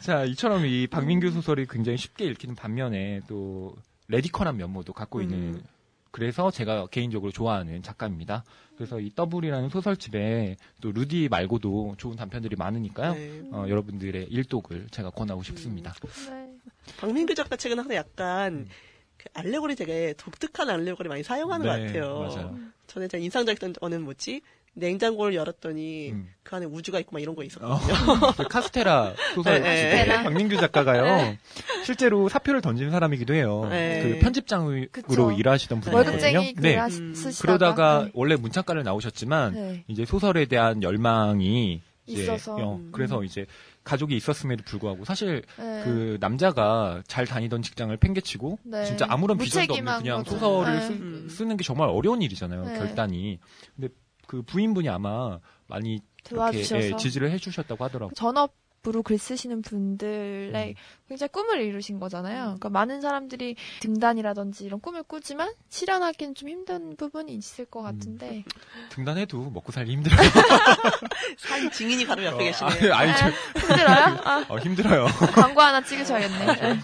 자, 0.00 0.24
이처럼 0.24 0.66
이 0.66 0.86
박민규 0.86 1.30
소설이 1.30 1.66
굉장히 1.70 1.96
쉽게 1.98 2.24
읽히는 2.26 2.54
반면에 2.56 3.20
또 3.28 3.74
radical한 4.08 4.56
면모도 4.56 4.92
갖고 4.92 5.20
있는 5.22 5.54
음. 5.54 5.62
그래서 6.10 6.50
제가 6.50 6.86
개인적으로 6.86 7.32
좋아하는 7.32 7.82
작가입니다. 7.82 8.44
그래서 8.76 9.00
이 9.00 9.10
더블이라는 9.14 9.68
소설집에 9.68 10.56
또 10.80 10.92
루디 10.92 11.28
말고도 11.28 11.96
좋은 11.98 12.14
단편들이 12.14 12.54
많으니까요. 12.56 13.14
네. 13.14 13.42
어, 13.50 13.66
여러분들의 13.68 14.28
일독을 14.30 14.86
제가 14.90 15.10
권하고 15.10 15.42
싶습니다. 15.42 15.92
네. 16.28 16.54
박민규 16.98 17.34
작가 17.34 17.56
책은 17.56 17.78
항상 17.78 17.96
약간 17.96 18.54
음. 18.54 18.68
그 19.16 19.24
알레고리 19.34 19.74
되게 19.74 20.14
독특한 20.16 20.70
알레고리 20.70 21.08
많이 21.08 21.24
사용하는 21.24 21.66
것 21.66 21.76
네, 21.76 21.86
같아요. 21.86 22.18
맞아요. 22.20 22.58
전에 22.86 23.08
제가 23.08 23.22
인상적이었던 23.22 23.72
거는 23.72 24.02
뭐지? 24.02 24.40
냉장고를 24.74 25.34
열었더니 25.34 26.10
음. 26.10 26.28
그 26.42 26.56
안에 26.56 26.66
우주가 26.66 26.98
있고 27.00 27.12
막 27.12 27.20
이런 27.20 27.34
거 27.34 27.42
어, 27.42 27.44
있었거든요. 27.44 28.32
그 28.36 28.48
카스테라 28.48 29.14
소설 29.34 29.62
네, 29.62 30.04
네. 30.04 30.22
박민규 30.24 30.56
작가가요. 30.56 31.36
실제로 31.84 32.28
사표를 32.28 32.60
던지는 32.60 32.90
사람이기도 32.90 33.34
해요. 33.34 33.66
네. 33.70 34.02
그 34.02 34.18
편집장으로 34.18 34.86
그쵸. 34.90 35.32
일하시던 35.32 35.80
네. 35.80 35.90
분이거든요. 35.90 36.40
네. 36.60 36.78
음. 36.78 37.14
쓰시다가 37.14 37.42
그러다가 37.42 38.04
네. 38.04 38.10
원래 38.14 38.36
문창가를 38.36 38.82
나오셨지만 38.82 39.54
네. 39.54 39.84
이제 39.88 40.04
소설에 40.04 40.46
대한 40.46 40.82
열망이 40.82 41.80
이제 42.06 42.22
있어서. 42.22 42.56
어, 42.56 42.76
음. 42.76 42.90
그래서 42.92 43.22
이제 43.22 43.46
가족이 43.84 44.16
있었음에도 44.16 44.62
불구하고 44.64 45.04
사실 45.04 45.42
네. 45.58 45.82
그 45.84 46.16
남자가 46.20 47.02
잘 47.06 47.26
다니던 47.26 47.62
직장을 47.62 47.94
팽개치고 47.96 48.58
네. 48.64 48.84
진짜 48.84 49.06
아무런 49.08 49.38
비전도 49.38 49.74
없는 49.74 49.98
그냥 49.98 50.18
거죠. 50.18 50.38
소설을 50.38 50.74
네. 50.74 50.80
쓰, 50.86 50.92
음. 50.92 51.28
쓰는 51.30 51.56
게 51.56 51.64
정말 51.64 51.88
어려운 51.88 52.22
일이잖아요. 52.22 52.64
네. 52.64 52.78
결단이. 52.78 53.38
근데 53.76 53.88
그 54.26 54.42
부인분이 54.42 54.88
아마 54.88 55.38
많이 55.66 55.94
이렇게 55.94 56.34
도와주셔서 56.34 56.86
예, 56.86 56.96
지지를 56.96 57.30
해주셨다고 57.30 57.84
하더라고요. 57.84 58.14
전업 58.14 58.52
으로 58.86 59.02
글 59.02 59.16
쓰시는 59.16 59.62
분들의 59.62 60.68
음. 60.68 60.74
굉장히 61.08 61.32
꿈을 61.32 61.62
이루신 61.62 61.98
거잖아요. 61.98 62.42
그러니까 62.42 62.68
많은 62.68 63.00
사람들이 63.00 63.56
등단이라든지 63.80 64.64
이런 64.64 64.78
꿈을 64.78 65.02
꾸지만 65.02 65.54
실현하기는 65.70 66.34
좀 66.34 66.50
힘든 66.50 66.94
부분이 66.94 67.34
있을 67.34 67.64
것 67.64 67.80
같은데 67.80 68.44
등단해도 68.90 69.50
먹고 69.52 69.72
살기 69.72 69.90
힘들어요. 69.90 70.20
산 71.38 71.70
증인이 71.70 72.06
바로 72.06 72.24
옆에 72.24 72.34
어, 72.34 72.38
계시네요. 72.38 72.94
아니, 72.94 73.10
아니, 73.10 73.18
저, 73.18 73.28
힘들어요? 73.66 74.20
아, 74.22 74.44
어, 74.50 74.58
힘들어요. 74.58 75.06
광고 75.34 75.62
하나 75.62 75.82
찍으셔야겠네. 75.82 76.46
네. 76.46 76.74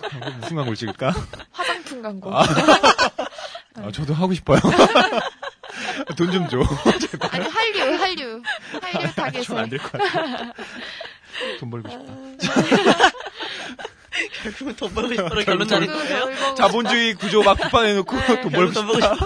무슨 0.40 0.56
광고를 0.56 0.76
찍을까? 0.76 1.12
화장품 1.52 2.00
광고. 2.00 2.34
아. 2.34 2.44
아, 3.76 3.92
저도 3.92 4.14
하고 4.14 4.32
싶어요. 4.32 4.58
돈 6.16 6.30
좀 6.32 6.48
줘. 6.48 6.58
아니 7.30 7.46
한류, 7.48 7.94
한류, 8.02 8.42
한류 8.80 9.14
타겟에. 9.14 9.42
좀안될것 9.42 9.92
같아. 9.92 10.52
돈 11.58 11.70
벌고 11.70 11.88
싶다. 11.90 13.10
결국은 14.42 14.76
돈 14.76 14.92
벌고 14.94 15.14
싶어로 15.14 15.44
결론 15.44 15.66
보고 15.68 16.54
자본주의 16.54 17.14
구조 17.14 17.42
막 17.42 17.56
비판해놓고 17.56 18.16
네. 18.16 18.40
돈 18.42 18.52
벌고 18.52 18.72
돈 18.72 18.86
싶다. 19.00 19.16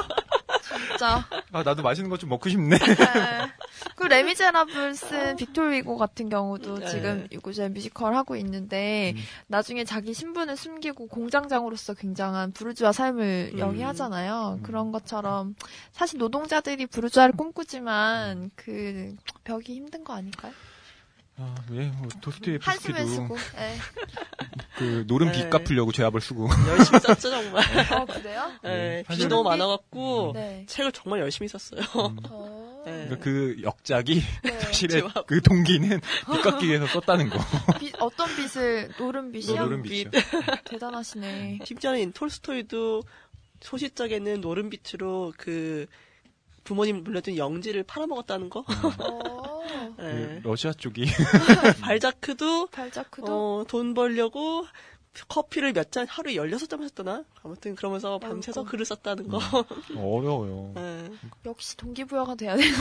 진짜. 0.89 1.25
아, 1.53 1.63
나도 1.63 1.83
맛있는 1.83 2.11
거 2.11 2.17
좀 2.17 2.29
먹고 2.31 2.49
싶네. 2.49 2.79
네. 2.79 2.97
그 4.05 4.09
레미제라블 4.09 4.95
쓴 4.95 5.37
빅토르 5.37 5.73
위고 5.73 5.97
같은 5.97 6.29
경우도 6.29 6.81
네. 6.81 6.89
지금 6.89 7.27
이제 7.49 7.69
뮤지컬 7.71 8.15
하고 8.15 8.37
있는데 8.37 9.15
음. 9.17 9.23
나중에 9.47 9.85
자기 9.85 10.13
신분을 10.13 10.59
숨기고 10.59 11.07
공장장으로서 11.07 11.95
굉장한 11.95 12.53
부르주아 12.53 12.93
삶을 12.93 13.53
음. 13.55 13.59
영위하잖아요. 13.59 14.59
음. 14.59 14.63
그런 14.63 14.93
것처럼 14.93 15.55
사실 15.93 16.19
노동자들이 16.19 16.85
부르주아를 16.85 17.35
꿈꾸지만 17.35 18.51
그 18.57 19.17
벽이 19.45 19.75
힘든 19.75 20.05
거 20.05 20.13
아닐까요? 20.13 20.53
아, 21.37 21.55
예, 21.73 21.87
뭐 21.87 22.09
한숨을 22.09 22.21
도스토옙스키도 22.21 23.07
쓰고. 23.07 23.37
네. 23.57 23.77
그 24.79 25.05
노름 25.09 25.33
네. 25.33 25.39
빚 25.39 25.51
갚으려고 25.51 25.91
죄와 25.93 26.04
벌을 26.04 26.21
쓰고. 26.21 26.49
열심히 26.69 27.01
썼죠 27.01 27.31
정말. 27.31 27.65
어 27.93 28.05
그래요? 28.07 28.53
네, 28.63 28.69
네, 28.71 29.03
빚이 29.03 29.15
사실- 29.23 29.29
너무 29.29 29.43
많아갖고 29.49 30.33
네. 30.35 30.65
책을 30.69 30.93
정말 30.93 31.21
열심히 31.21 31.49
썼어요. 31.49 31.81
음. 31.81 32.17
어. 32.31 32.83
네. 32.87 32.93
그러니까 33.07 33.19
그 33.25 33.57
역작이 33.63 34.23
네. 34.45 34.59
사실의. 34.61 35.03
그 35.27 35.41
동기는 35.41 36.01
빚 36.33 36.43
갚기 36.43 36.69
위해서 36.69 36.87
썼다는 36.87 37.31
거. 37.31 37.39
빚- 37.81 37.95
어떤 38.01 38.29
빚을 38.37 38.93
노름 38.99 39.33
빚이요? 39.33 39.57
노름 39.57 39.83
빚. 39.83 40.11
빚이요. 40.11 40.23
대단하시네. 40.67 41.61
심지어는 41.65 42.13
톨스토이도 42.13 43.03
소시적에는 43.61 44.41
노름 44.41 44.71
빛으로 44.71 45.33
그 45.39 45.87
부모님 46.65 47.05
물려준 47.05 47.37
영지를 47.37 47.83
팔아먹었다는 47.85 48.51
거. 48.51 48.61
어. 48.99 49.63
그 49.97 50.03
네. 50.03 50.41
러시아 50.43 50.73
쪽이 50.73 51.05
발자크도 51.83 52.67
발자크도 52.69 53.61
어, 53.61 53.65
돈 53.69 53.95
벌려고 53.95 54.65
커피를 55.29 55.73
몇 55.73 55.91
잔 55.93 56.07
하루에 56.09 56.35
16잔 56.35 56.79
마셨더나? 56.79 57.25
아무튼 57.43 57.77
그러면서 57.77 58.19
밤새서 58.19 58.63
아이고. 58.63 58.71
글을 58.71 58.85
썼다는 58.85 59.29
거. 59.29 59.39
어려워요. 59.97 60.73
네. 60.75 61.11
역시 61.47 61.77
동기부여가 61.77 62.35
돼야 62.35 62.57
되는 62.57 62.73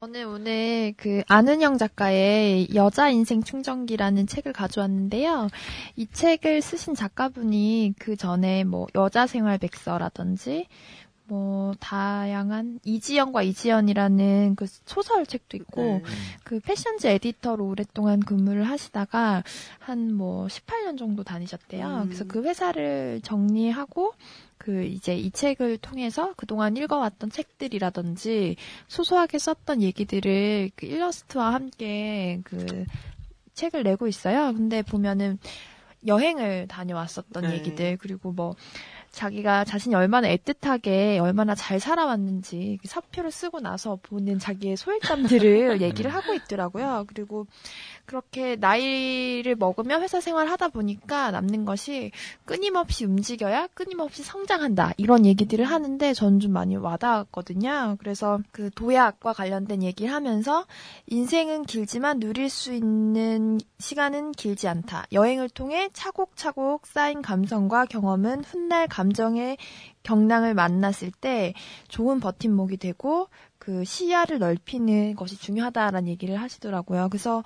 저는 0.00 0.26
오늘 0.26 0.94
그 0.96 1.22
아는영 1.28 1.78
작가의 1.78 2.74
여자 2.74 3.08
인생 3.08 3.40
충전기라는 3.42 4.26
책을 4.26 4.52
가져왔는데요. 4.52 5.46
이 5.94 6.08
책을 6.08 6.60
쓰신 6.60 6.96
작가분이 6.96 7.94
그 8.00 8.16
전에 8.16 8.64
뭐 8.64 8.88
여자 8.96 9.28
생활 9.28 9.58
백서라든지 9.58 10.66
뭐 11.32 11.72
다양한 11.80 12.78
이지연과 12.84 13.42
이지연이라는 13.42 14.54
그 14.54 14.66
소설 14.84 15.24
책도 15.24 15.56
있고 15.56 15.82
네. 15.82 16.02
그 16.44 16.60
패션지 16.60 17.08
에디터로 17.08 17.66
오랫동안 17.66 18.20
근무를 18.20 18.64
하시다가 18.64 19.42
한 19.78 20.12
뭐 20.12 20.46
18년 20.46 20.98
정도 20.98 21.24
다니셨대요. 21.24 21.86
음. 21.86 22.04
그래서 22.06 22.24
그 22.24 22.42
회사를 22.42 23.20
정리하고 23.22 24.12
그 24.58 24.84
이제 24.84 25.16
이 25.16 25.30
책을 25.30 25.78
통해서 25.78 26.34
그동안 26.36 26.76
읽어왔던 26.76 27.30
책들이라든지 27.30 28.56
소소하게 28.86 29.38
썼던 29.38 29.82
얘기들을 29.82 30.70
그 30.76 30.86
일러스트와 30.86 31.52
함께 31.52 32.40
그 32.44 32.84
책을 33.54 33.82
내고 33.82 34.06
있어요. 34.06 34.52
근데 34.54 34.82
보면은 34.82 35.38
여행을 36.06 36.66
다녀왔었던 36.68 37.44
네. 37.44 37.54
얘기들 37.54 37.96
그리고 37.98 38.32
뭐 38.32 38.54
자기가 39.12 39.64
자신이 39.64 39.94
얼마나 39.94 40.28
애틋하게 40.28 41.20
얼마나 41.20 41.54
잘 41.54 41.78
살아왔는지 41.78 42.78
그 42.80 42.88
사표를 42.88 43.30
쓰고 43.30 43.60
나서 43.60 43.98
보는 44.02 44.38
자기의 44.38 44.76
소일담들을 44.76 45.80
얘기를 45.82 46.12
하고 46.12 46.32
있더라고요. 46.32 47.04
그리고 47.06 47.46
그렇게 48.06 48.56
나이를 48.56 49.54
먹으면 49.56 50.02
회사 50.02 50.20
생활 50.20 50.48
하다 50.48 50.68
보니까 50.68 51.30
남는 51.30 51.64
것이 51.66 52.10
끊임없이 52.46 53.04
움직여야 53.04 53.68
끊임없이 53.74 54.22
성장한다. 54.22 54.92
이런 54.96 55.26
얘기들을 55.26 55.64
하는데 55.64 56.14
저는 56.14 56.40
좀 56.40 56.52
많이 56.52 56.76
와닿았거든요. 56.76 57.96
그래서 57.98 58.40
그 58.50 58.70
도약과 58.70 59.34
관련된 59.34 59.82
얘기를 59.82 60.12
하면서 60.12 60.64
인생은 61.06 61.64
길지만 61.64 62.18
누릴 62.18 62.48
수 62.48 62.72
있는 62.72 63.60
시간은 63.78 64.32
길지 64.32 64.68
않다. 64.68 65.06
여행을 65.12 65.50
통해 65.50 65.90
차곡차곡 65.92 66.86
쌓인 66.86 67.20
감성과 67.20 67.86
경험은 67.86 68.44
훗날 68.44 68.88
감 68.88 69.01
정의 69.10 69.56
경랑을 70.02 70.54
만났을 70.54 71.10
때 71.12 71.54
좋은 71.88 72.20
버팀목이 72.20 72.76
되고 72.76 73.28
그 73.58 73.84
시야를 73.84 74.40
넓히는 74.40 75.14
것이 75.14 75.36
중요하다라는 75.38 76.08
얘기를 76.08 76.34
하시더라고요. 76.40 77.08
그래서 77.08 77.44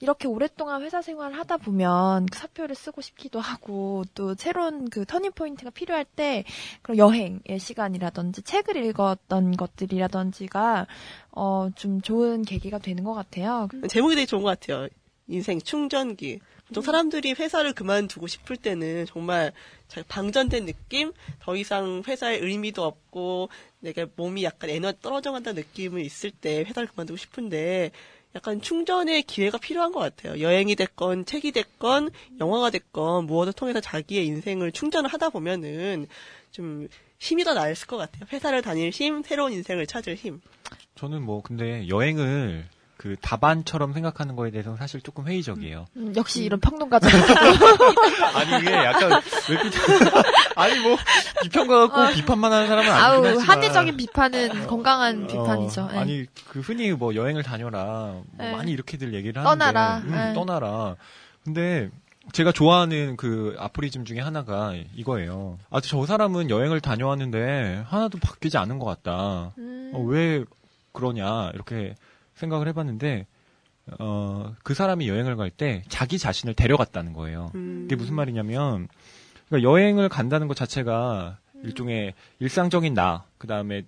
이렇게 0.00 0.26
오랫동안 0.26 0.80
회사 0.80 1.02
생활을 1.02 1.38
하다 1.38 1.58
보면 1.58 2.24
그 2.24 2.38
사표를 2.38 2.74
쓰고 2.74 3.02
싶기도 3.02 3.38
하고 3.38 4.04
또 4.14 4.34
새로운 4.34 4.88
그 4.88 5.04
터닝 5.04 5.32
포인트가 5.32 5.68
필요할 5.68 6.06
때 6.06 6.44
그런 6.80 6.96
여행의 6.96 7.58
시간이라든지 7.58 8.42
책을 8.42 8.76
읽었던 8.76 9.56
것들이라든지가 9.58 10.86
어 11.32 11.68
좀 11.76 12.00
좋은 12.00 12.42
계기가 12.42 12.78
되는 12.78 13.04
것 13.04 13.14
같아요. 13.14 13.68
제목이 13.88 14.14
되게 14.14 14.26
좋은 14.26 14.42
것 14.42 14.48
같아요. 14.48 14.88
인생 15.28 15.60
충전기. 15.60 16.40
보통 16.66 16.82
사람들이 16.82 17.32
회사를 17.32 17.72
그만두고 17.72 18.26
싶을 18.26 18.56
때는 18.56 19.06
정말 19.06 19.52
잘 19.88 20.04
방전된 20.06 20.66
느낌? 20.66 21.12
더 21.40 21.56
이상 21.56 22.02
회사에 22.06 22.36
의미도 22.36 22.84
없고 22.84 23.48
내가 23.80 24.06
몸이 24.16 24.44
약간 24.44 24.68
에너지 24.70 24.98
떨어져 25.00 25.32
간다는 25.32 25.62
느낌이 25.62 26.02
있을 26.02 26.30
때 26.30 26.64
회사를 26.64 26.88
그만두고 26.88 27.16
싶은데 27.16 27.90
약간 28.34 28.60
충전의 28.60 29.22
기회가 29.22 29.56
필요한 29.56 29.92
것 29.92 30.00
같아요. 30.00 30.40
여행이 30.40 30.76
됐건 30.76 31.24
책이 31.24 31.52
됐건 31.52 32.10
영화가 32.38 32.70
됐건 32.70 33.24
무엇을 33.24 33.54
통해서 33.54 33.80
자기의 33.80 34.26
인생을 34.26 34.72
충전을 34.72 35.10
하다 35.10 35.30
보면은 35.30 36.06
좀 36.50 36.88
힘이 37.18 37.44
더 37.44 37.54
나을 37.54 37.74
것 37.74 37.96
같아요. 37.96 38.26
회사를 38.30 38.60
다닐 38.62 38.90
힘, 38.90 39.22
새로운 39.22 39.52
인생을 39.52 39.86
찾을 39.86 40.14
힘. 40.14 40.40
저는 40.96 41.22
뭐 41.22 41.42
근데 41.42 41.88
여행을 41.88 42.66
그 42.98 43.14
답안처럼 43.20 43.92
생각하는 43.92 44.34
거에 44.34 44.50
대해서는 44.50 44.76
사실 44.76 45.00
조금 45.00 45.28
회의적이에요. 45.28 45.86
음, 45.96 46.12
역시 46.16 46.42
이런 46.42 46.58
평론가죠. 46.58 47.06
아니 48.34 48.60
이게 48.60 48.72
약간 48.72 49.22
왜 49.48 49.62
비... 49.62 49.70
아니 50.56 50.80
뭐 50.80 50.96
비평가 51.44 51.78
갖고 51.78 52.00
아. 52.00 52.10
비판만 52.10 52.52
하는 52.52 52.66
사람은 52.66 52.90
아니긴 52.90 53.04
아우 53.04 53.24
하지만 53.24 53.48
합리적인 53.48 53.96
비판은 53.96 54.66
건강한 54.66 55.24
어, 55.24 55.26
비판이죠. 55.28 55.90
네. 55.92 55.98
아니 55.98 56.26
그 56.48 56.58
흔히 56.58 56.90
뭐 56.90 57.14
여행을 57.14 57.44
다녀라 57.44 58.14
뭐 58.14 58.24
네. 58.36 58.50
많이 58.50 58.72
이렇게들 58.72 59.14
얘기를 59.14 59.40
하는데 59.40 59.64
떠나라. 59.64 59.98
음, 59.98 60.10
네. 60.10 60.34
떠나라. 60.34 60.96
근데 61.44 61.90
제가 62.32 62.50
좋아하는 62.50 63.16
그 63.16 63.54
아포리즘 63.60 64.06
중에 64.06 64.18
하나가 64.18 64.74
이거예요. 64.96 65.60
아, 65.70 65.80
저 65.80 66.04
사람은 66.04 66.50
여행을 66.50 66.80
다녀왔는데 66.80 67.84
하나도 67.86 68.18
바뀌지 68.18 68.58
않은 68.58 68.80
것 68.80 68.86
같다. 68.86 69.52
음. 69.56 69.92
어, 69.94 70.00
왜 70.00 70.44
그러냐 70.92 71.52
이렇게 71.54 71.94
생각을 72.38 72.68
해봤는데 72.68 73.26
어, 73.98 74.54
그 74.62 74.74
사람이 74.74 75.08
여행을 75.08 75.36
갈 75.36 75.50
때 75.50 75.82
자기 75.88 76.18
자신을 76.18 76.54
데려갔다는 76.54 77.12
거예요. 77.14 77.50
음. 77.54 77.82
그게 77.82 77.96
무슨 77.96 78.14
말이냐면 78.14 78.88
그러니까 79.48 79.68
여행을 79.68 80.08
간다는 80.08 80.46
것 80.46 80.56
자체가 80.56 81.38
일종의 81.64 82.14
일상적인 82.38 82.94
나, 82.94 83.24
그 83.38 83.46
다음에 83.46 83.82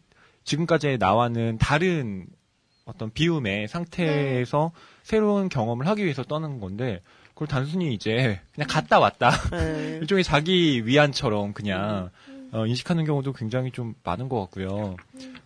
지금까지의 0.45 0.99
나와는 0.99 1.59
다른 1.59 2.27
어떤 2.87 3.11
비움의 3.11 3.69
상태에서 3.69 4.73
새로운 5.03 5.49
경험을 5.49 5.87
하기 5.87 6.03
위해서 6.03 6.25
떠나는 6.25 6.61
건데 6.61 7.03
그걸 7.35 7.47
단순히 7.47 7.95
이제 7.95 8.41
그냥 8.55 8.67
갔다 8.69 8.99
왔다 8.99 9.31
네. 9.51 9.99
일종의 10.03 10.25
자기 10.25 10.85
위안처럼 10.87 11.53
그냥 11.53 12.11
어, 12.53 12.67
인식하는 12.67 13.05
경우도 13.05 13.33
굉장히 13.33 13.71
좀 13.71 13.95
많은 14.03 14.29
것 14.29 14.41
같고요. 14.41 14.97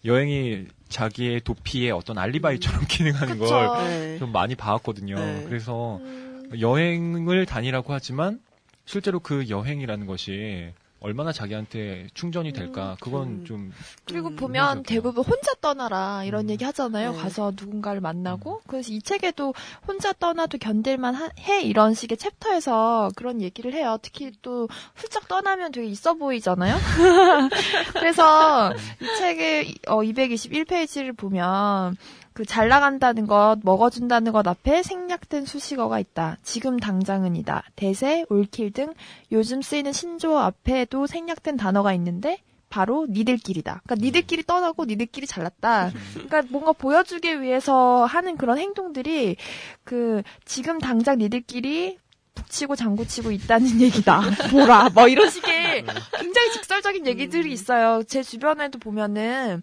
여행이 0.05 0.67
자기의 0.89 1.41
도피의 1.41 1.91
어떤 1.91 2.19
알리바이처럼 2.19 2.85
기능하는 2.89 3.39
그쵸. 3.39 3.55
걸 3.55 3.89
네. 3.89 4.19
좀 4.19 4.33
많이 4.33 4.55
봐왔거든요. 4.55 5.17
네. 5.17 5.45
그래서 5.47 5.97
음. 5.97 6.51
여행을 6.59 7.47
다니라고 7.47 7.93
하지만 7.93 8.41
실제로 8.85 9.19
그 9.21 9.49
여행이라는 9.49 10.07
것이 10.07 10.73
얼마나 11.05 11.33
자기한테 11.33 12.07
충전이 12.15 12.55
될까 12.55 12.97
그건 12.99 13.29
음. 13.29 13.45
좀 13.45 13.73
그리고 14.07 14.29
음, 14.29 14.37
보면. 14.37 14.83
대부분 14.85 15.23
혼자 15.23 15.53
떠나라 15.61 16.25
이런 16.25 16.47
음. 16.47 16.51
얘기 16.51 16.65
하잖아요. 16.65 17.13
네. 17.13 17.19
가서 17.19 17.53
누군가를 17.55 18.01
만나고 18.01 18.63
그래서 18.67 18.91
이 18.91 19.03
책에도 19.03 19.53
혼자 19.87 20.15
떠나도 20.15 20.57
견딜만 20.57 21.15
하- 21.15 21.29
해 21.41 21.61
이런 21.63 21.93
식의 21.93 22.17
챕터에서 22.17 23.11
그런 23.17 23.43
얘기를 23.43 23.75
해요. 23.75 23.99
특히 24.01 24.33
또 24.41 24.67
훌쩍 24.95 25.29
떠나면 25.29 25.73
되게 25.73 25.87
있어 25.89 26.15
보이잖아요. 26.15 26.75
그래서 27.93 28.73
이 29.01 29.07
책의 29.19 29.75
어, 29.89 29.99
221페이지를 29.99 31.15
보면 31.17 31.97
그 32.35 32.45
잘 32.45 32.69
나간다는 32.69 33.27
것, 33.27 33.57
먹어준다는 33.63 34.33
것 34.33 34.47
앞에 34.47 34.83
생략된 34.83 35.47
수식어가 35.47 36.01
있다. 36.01 36.37
지금 36.43 36.79
당장은이다. 36.79 37.65
대세, 37.77 38.25
올킬 38.29 38.73
등 38.73 38.93
요즘 39.33 39.63
쓰이는 39.63 39.93
신조어 39.93 40.39
앞에도 40.41 41.07
생략된 41.07 41.57
단어가 41.57 41.95
있는데 41.95 42.39
바로 42.71 43.07
니들끼리다. 43.09 43.83
그러니까 43.85 44.05
니들끼리 44.05 44.43
떠나고 44.43 44.85
니들끼리 44.85 45.29
잘났다. 45.29 45.93
그러니까 46.15 46.43
뭔가 46.51 46.73
보여주기 46.73 47.41
위해서 47.41 48.05
하는 48.05 48.37
그런 48.37 48.59
행동들이 48.59 49.37
그 49.85 50.23
지금 50.45 50.81
당장 50.81 51.19
니들끼리 51.19 51.99
북치고 52.35 52.75
장구치고 52.75 53.31
있다는 53.31 53.81
얘기다. 53.81 54.23
뭐라 54.51 54.91
뭐 54.91 55.07
이런 55.07 55.31
식의 55.31 55.85
굉장히 56.19 56.53
직설적인 56.53 57.07
얘기들이 57.07 57.53
있어요. 57.53 58.03
제 58.03 58.25
주변에도 58.25 58.81
보면은 58.81 59.63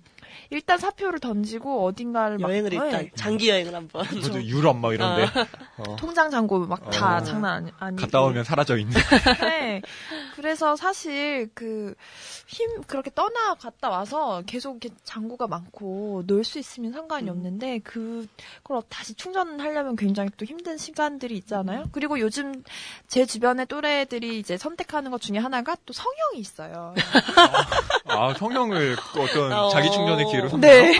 일단 0.51 0.77
사표를 0.77 1.19
던지고 1.19 1.85
어딘가를 1.85 2.37
막 2.37 2.49
여행을 2.51 2.73
일단 2.73 2.89
네. 2.91 3.11
장기 3.15 3.49
여행을 3.49 3.73
한번. 3.73 4.05
뭐죠 4.11 4.41
유럽 4.43 4.77
막 4.77 4.93
이런데 4.93 5.25
어, 5.77 5.95
통장 5.95 6.29
잔고 6.29 6.67
막다 6.67 7.17
어. 7.17 7.23
장난 7.23 7.71
아니, 7.79 7.95
갔다 7.97 8.21
오면 8.21 8.43
사라져 8.43 8.77
있는 8.77 8.93
네. 9.41 9.81
그래서 10.35 10.75
사실 10.75 11.49
그 11.53 11.95
힘 12.51 12.81
그렇게 12.81 13.09
떠나 13.15 13.55
갔다 13.55 13.89
와서 13.89 14.43
계속 14.45 14.83
이렇게 14.83 14.93
장구가 15.05 15.47
많고 15.47 16.23
놀 16.27 16.41
수 16.43 16.59
있으면 16.59 16.91
상관이 16.91 17.29
음. 17.29 17.35
없는데 17.35 17.79
그걸 17.79 18.81
다시 18.89 19.13
충전하려면 19.13 19.95
굉장히 19.95 20.29
또 20.37 20.43
힘든 20.43 20.75
시간들이 20.77 21.37
있잖아요. 21.37 21.85
그리고 21.93 22.19
요즘 22.19 22.63
제 23.07 23.25
주변의 23.25 23.67
또래들이 23.67 24.39
이제 24.39 24.57
선택하는 24.57 25.11
것 25.11 25.21
중에 25.21 25.37
하나가 25.37 25.77
또 25.85 25.93
성형이 25.93 26.39
있어요. 26.39 26.93
아 28.05 28.33
성형을 28.33 28.97
어떤 29.17 29.53
어. 29.53 29.69
자기 29.69 29.89
충전의 29.91 30.25
기회 30.25 30.40
로 30.43 30.49
삼는 30.49 30.67
네. 30.67 30.97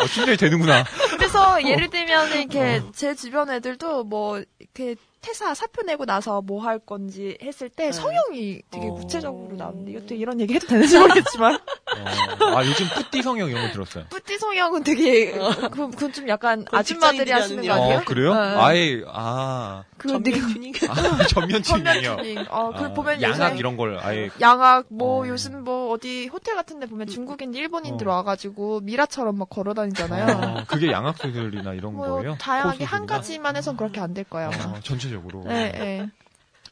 어, 0.00 0.06
충전이 0.06 0.36
되는구나. 0.36 0.84
그래서 1.16 1.62
예를 1.64 1.90
들면 1.90 2.32
이렇게 2.32 2.82
제 2.94 3.14
주변 3.14 3.50
애들도 3.50 4.04
뭐 4.04 4.42
이렇게 4.58 4.96
퇴사 5.20 5.54
사표 5.54 5.82
내고 5.82 6.04
나서 6.04 6.40
뭐 6.42 6.58
할 6.58 6.78
건지 6.78 7.38
했을 7.42 7.68
때 7.68 7.86
네. 7.86 7.92
성형이 7.92 8.62
되게 8.70 8.88
어. 8.88 8.94
구체적으로 8.94 9.56
나오는데 9.56 9.92
이것도 9.92 10.14
이런 10.14 10.40
얘기 10.40 10.54
해도 10.54 10.66
되는지 10.66 10.98
모르겠지만 10.98 11.54
어, 12.38 12.44
아 12.56 12.64
요즘 12.66 12.86
petit 12.94 13.22
성형 13.22 13.48
이런 13.48 13.66
거 13.66 13.72
들었어요. 13.72 14.04
petit 14.10 14.38
성형은 14.38 14.82
되게 14.84 15.32
그- 15.32 15.70
그건 15.70 16.12
좀 16.12 16.28
약간 16.28 16.64
그건 16.64 16.78
아줌마들이 16.80 17.30
하시는 17.30 17.64
거 17.64 17.72
하는 17.72 17.82
아니에요? 17.84 17.98
어 17.98 18.02
그래요? 18.04 18.34
네. 18.34 18.40
아예 18.40 19.02
아, 19.08 19.84
그 19.96 20.08
되게 20.22 20.38
전면 20.40 20.52
튜닝. 20.54 20.72
아 20.88 21.26
전면 21.28 21.62
튜닝이요. 21.62 22.16
튜닝. 22.16 22.38
어, 22.50 22.72
그 22.76 22.84
아, 22.84 22.92
보면 22.92 23.22
양악 23.22 23.50
요새 23.52 23.56
이런 23.58 23.76
걸 23.76 23.98
아예 24.00 24.30
양악 24.40 24.86
뭐 24.88 25.24
어. 25.24 25.28
요즘 25.28 25.64
뭐 25.64 25.90
어디 25.92 26.26
호텔 26.26 26.54
같은데 26.56 26.86
보면 26.86 27.06
중국인 27.06 27.54
일본인 27.54 27.96
들 27.96 28.08
어. 28.08 28.14
와가지고 28.16 28.80
미라처럼 28.80 29.38
막 29.38 29.48
걸어다니잖아요. 29.48 30.36
어, 30.58 30.64
그게 30.66 30.90
양악 30.92 31.16
수술이나 31.18 31.72
이런 31.74 31.94
뭐 31.94 32.06
거예요? 32.16 32.36
다양하게 32.38 32.78
코한 32.78 33.02
수술이나? 33.02 33.06
가지만 33.16 33.56
해선 33.56 33.76
그렇게 33.76 34.00
안 34.00 34.08
될 34.14 34.24
거예요. 34.24 34.50
아마. 34.54 34.76
어, 34.76 34.80
전체적으로. 35.18 35.44
네, 35.44 35.72
네. 35.72 36.10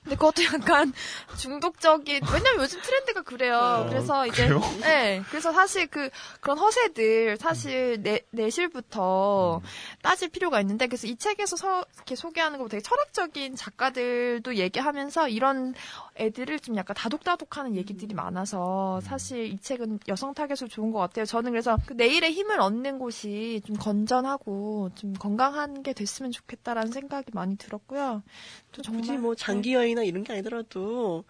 근데 0.03 0.15
그것도 0.15 0.45
약간 0.45 0.93
중독적인 1.37 2.21
왜냐면 2.33 2.63
요즘 2.63 2.81
트렌드가 2.81 3.23
그래요. 3.23 3.59
어, 3.59 3.87
그래서 3.89 4.25
이제 4.29 4.47
그래요? 4.47 4.61
네. 4.81 5.21
그래서 5.31 5.53
사실 5.53 5.89
그 5.89 6.11
그런 6.41 6.59
허세들 6.59 7.39
사실 7.39 8.01
내 8.03 8.21
내실부터 8.31 9.61
따질 10.03 10.29
필요가 10.29 10.61
있는데 10.61 10.87
그래서 10.87 11.09
이 11.09 11.17
책에서 11.17 11.57
서, 11.57 11.85
이렇게 11.97 12.15
소개하는 12.15 12.61
거 12.61 12.69
되게 12.69 12.81
철학적인 12.83 13.57
작가들도 13.57 14.55
얘기하면서 14.55 15.29
이런 15.29 15.75
애들을 16.19 16.61
좀 16.61 16.77
약간 16.77 16.95
다독다독하는 16.97 17.77
얘기들이 17.77 18.15
많아서 18.15 19.01
사실 19.03 19.47
이 19.53 19.59
책은 19.59 20.01
여성 20.09 20.33
타겟으로 20.35 20.69
좋은 20.69 20.91
것 20.91 20.99
같아요. 20.99 21.25
저는 21.25 21.51
그래서 21.51 21.77
그 21.87 21.93
내일의 21.93 22.33
힘을 22.33 22.61
얻는 22.61 22.99
곳이 22.99 23.61
좀 23.67 23.77
건전하고 23.77 24.91
좀 24.95 25.13
건강한 25.13 25.83
게 25.83 25.93
됐으면 25.93 26.33
좋겠다라는 26.33 26.93
생각이 26.93 27.31
많이 27.33 27.57
들었고요. 27.57 28.23
또 28.73 28.83
정말 28.83 29.03
굳이 29.03 29.19
뭐 29.19 29.35
장기 29.35 29.75
여행이나 29.75 30.03
이런 30.05 30.25
게 30.25 30.33
아니더라도 30.33 31.25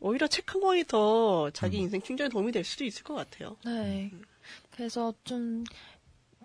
오히려 0.00 0.26
책 0.26 0.46
한 0.48 0.60
권이 0.60 0.84
더 0.84 1.50
자기 1.50 1.78
인생 1.78 2.00
충전에 2.00 2.28
도움이 2.28 2.52
될 2.52 2.64
수도 2.64 2.84
있을 2.84 3.02
것 3.02 3.14
같아요. 3.14 3.56
네. 3.64 4.10
그래서 4.70 5.12
좀 5.24 5.64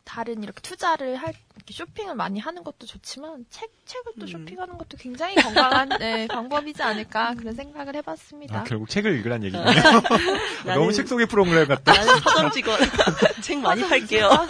다른 0.03 0.41
이렇게 0.43 0.59
투자를 0.61 1.15
할 1.15 1.33
이렇게 1.55 1.73
쇼핑을 1.73 2.15
많이 2.15 2.39
하는 2.39 2.63
것도 2.63 2.85
좋지만 2.87 3.45
책 3.49 3.69
책을 3.85 4.13
또 4.19 4.25
음. 4.25 4.27
쇼핑하는 4.27 4.77
것도 4.77 4.97
굉장히 4.97 5.35
건강한 5.35 5.89
네, 5.99 6.27
방법이지 6.27 6.81
않을까 6.81 7.35
그런 7.35 7.53
생각을 7.55 7.95
해봤습니다. 7.97 8.61
아, 8.61 8.63
결국 8.63 8.89
책을 8.89 9.13
읽으란 9.17 9.43
얘기네요. 9.43 9.63
나는- 10.65 10.75
너무 10.75 10.91
책 10.91 11.07
속의 11.07 11.27
프로그램 11.27 11.67
같다. 11.67 11.93
나는 11.93 12.19
서점 12.21 12.51
직원 12.51 12.79
책 13.43 13.59
많이 13.59 13.81
팔게요. 13.83 14.29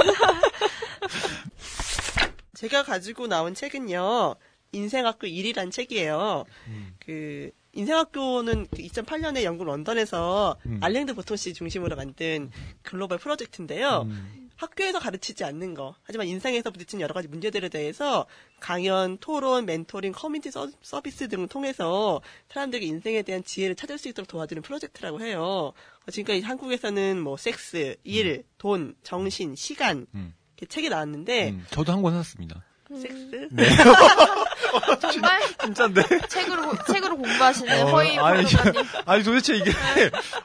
제가 2.55 2.83
가지고 2.83 3.27
나온 3.27 3.53
책은요. 3.53 4.35
인생학교 4.73 5.27
1이란 5.27 5.71
책이에요. 5.71 6.45
음. 6.67 6.95
그 6.99 7.51
인생학교는 7.73 8.67
2008년에 8.67 9.43
영국 9.43 9.65
런던에서 9.65 10.57
음. 10.65 10.79
알랭드 10.81 11.13
보통 11.13 11.35
씨 11.37 11.53
중심으로 11.53 11.95
만든 11.95 12.51
글로벌 12.81 13.17
프로젝트인데요. 13.17 14.03
음, 14.05 14.40
학교에서 14.61 14.99
가르치지 14.99 15.43
않는 15.43 15.73
거. 15.73 15.95
하지만 16.03 16.27
인생에서 16.27 16.69
부딪히는 16.69 17.01
여러 17.01 17.13
가지 17.15 17.27
문제들에 17.27 17.69
대해서 17.69 18.27
강연, 18.59 19.17
토론, 19.17 19.65
멘토링, 19.65 20.11
커뮤니티 20.11 20.51
서, 20.51 20.69
서비스 20.83 21.27
등을 21.27 21.47
통해서 21.47 22.21
사람들에게 22.49 22.85
인생에 22.85 23.23
대한 23.23 23.43
지혜를 23.43 23.75
찾을 23.75 23.97
수 23.97 24.07
있도록 24.09 24.27
도와주는 24.27 24.61
프로젝트라고 24.61 25.19
해요. 25.21 25.73
어, 26.07 26.11
지금까지 26.11 26.41
한국에서는 26.41 27.19
뭐 27.19 27.37
섹스, 27.37 27.95
일, 28.03 28.43
돈, 28.59 28.95
정신, 29.01 29.55
시간 29.55 30.05
음. 30.13 30.33
이렇게 30.57 30.67
책이 30.67 30.89
나왔는데 30.89 31.49
음, 31.49 31.65
저도 31.71 31.91
한 31.91 32.03
권 32.03 32.13
샀습니다. 32.13 32.63
섹스? 32.89 33.47
네. 33.51 33.63
정말 34.99 35.41
진짜인데? 35.63 36.03
책으로 36.27 36.69
고- 36.69 36.77
책으로 36.93 37.17
공부하시는 37.17 37.83
어, 37.83 37.89
허위 37.91 38.17
아니, 38.17 38.43
변호사님. 38.45 38.81
아니 39.05 39.23
도대체 39.23 39.55
이게 39.55 39.71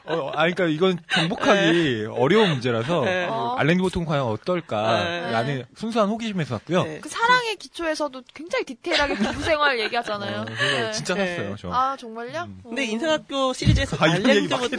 어, 0.05 0.29
아니 0.35 0.53
그러니까 0.53 0.65
이건 0.75 0.99
정복하기 1.11 2.07
어려운 2.11 2.49
문제라서 2.49 3.01
네. 3.05 3.25
뭐 3.27 3.53
어. 3.53 3.55
알랭드 3.55 3.81
보통 3.81 4.05
과연 4.05 4.23
어떨까라는 4.25 5.57
네. 5.59 5.65
순수한 5.75 6.09
호기심에서 6.09 6.57
샀고요. 6.57 6.83
네. 6.83 6.99
그 7.01 7.09
사랑의 7.09 7.55
기초에서도 7.57 8.21
굉장히 8.33 8.65
디테일하게 8.65 9.15
부부 9.15 9.41
생활 9.43 9.79
얘기하잖아요. 9.79 10.41
어, 10.41 10.45
네. 10.45 10.91
진짜 10.91 11.13
네. 11.15 11.35
샀어요, 11.35 11.55
저. 11.59 11.69
아 11.71 11.95
정말요? 11.97 12.43
음. 12.43 12.59
근데 12.63 12.81
어, 12.81 12.85
인생학교 12.85 13.53
시리즈에서 13.53 13.97
아, 13.99 14.07
막 14.07 14.15
보통 14.59 14.69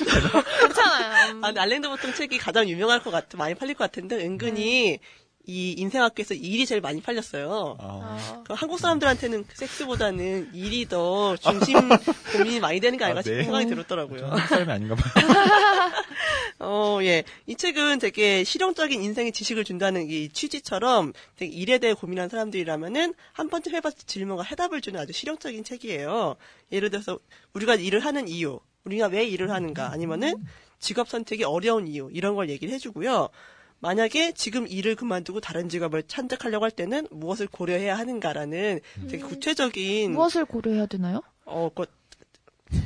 괜찮아요. 0.60 1.32
음. 1.32 1.44
아, 1.44 1.48
근데 1.48 1.60
알랭드 1.60 1.88
보통 1.88 2.12
책이 2.12 2.38
가장 2.38 2.68
유명할 2.68 3.00
것 3.02 3.10
같아 3.10 3.36
많이 3.38 3.54
팔릴 3.54 3.74
것 3.74 3.84
같은데 3.84 4.16
은근히 4.24 4.98
이 5.48 5.74
인생학교에서 5.78 6.34
일이 6.34 6.66
제일 6.66 6.82
많이 6.82 7.00
팔렸어요. 7.00 7.78
아, 7.80 8.18
어. 8.30 8.44
그 8.46 8.52
한국 8.52 8.78
사람들한테는 8.78 9.46
그 9.46 9.56
섹스보다는 9.56 10.50
일이 10.52 10.86
더 10.86 11.36
중심 11.38 11.74
고민이 12.36 12.60
많이 12.60 12.80
되는 12.80 12.98
게 12.98 13.04
아닌가 13.04 13.20
아, 13.20 13.22
싶은 13.22 13.38
네. 13.38 13.44
생각이 13.44 13.64
저 13.64 13.70
들었더라고요. 13.70 14.30
사람이 14.46 14.70
아닌가 14.70 14.94
봐요. 14.94 15.26
어, 16.58 16.98
어, 17.00 17.02
예. 17.02 17.24
이 17.46 17.56
책은 17.56 17.98
되게 17.98 18.44
실용적인 18.44 19.02
인생의 19.02 19.32
지식을 19.32 19.64
준다는 19.64 20.10
이 20.10 20.28
취지처럼 20.28 21.14
되게 21.36 21.50
일에 21.50 21.78
대해 21.78 21.94
고민하는 21.94 22.28
사람들이라면은 22.28 23.14
한 23.32 23.48
번쯤 23.48 23.74
해봤을 23.74 23.96
질문과 24.04 24.42
해답을 24.42 24.82
주는 24.82 25.00
아주 25.00 25.14
실용적인 25.14 25.64
책이에요. 25.64 26.36
예를 26.72 26.90
들어서 26.90 27.18
우리가 27.54 27.76
일을 27.76 28.00
하는 28.00 28.28
이유, 28.28 28.60
우리가 28.84 29.06
왜 29.06 29.24
일을 29.24 29.50
하는가, 29.50 29.92
아니면은 29.92 30.44
직업 30.78 31.08
선택이 31.08 31.44
어려운 31.44 31.88
이유, 31.88 32.10
이런 32.12 32.34
걸 32.34 32.50
얘기를 32.50 32.74
해주고요. 32.74 33.30
만약에 33.80 34.32
지금 34.32 34.66
일을 34.66 34.96
그만두고 34.96 35.40
다른 35.40 35.68
직업을 35.68 36.02
선택하려고 36.08 36.64
할 36.64 36.70
때는 36.70 37.06
무엇을 37.10 37.46
고려해야 37.46 37.96
하는가라는 37.96 38.80
되게 39.08 39.22
구체적인 39.22 40.12
무엇을 40.12 40.44
고려해야 40.44 40.86
되나요? 40.86 41.22
어, 41.44 41.70
그, 41.74 41.86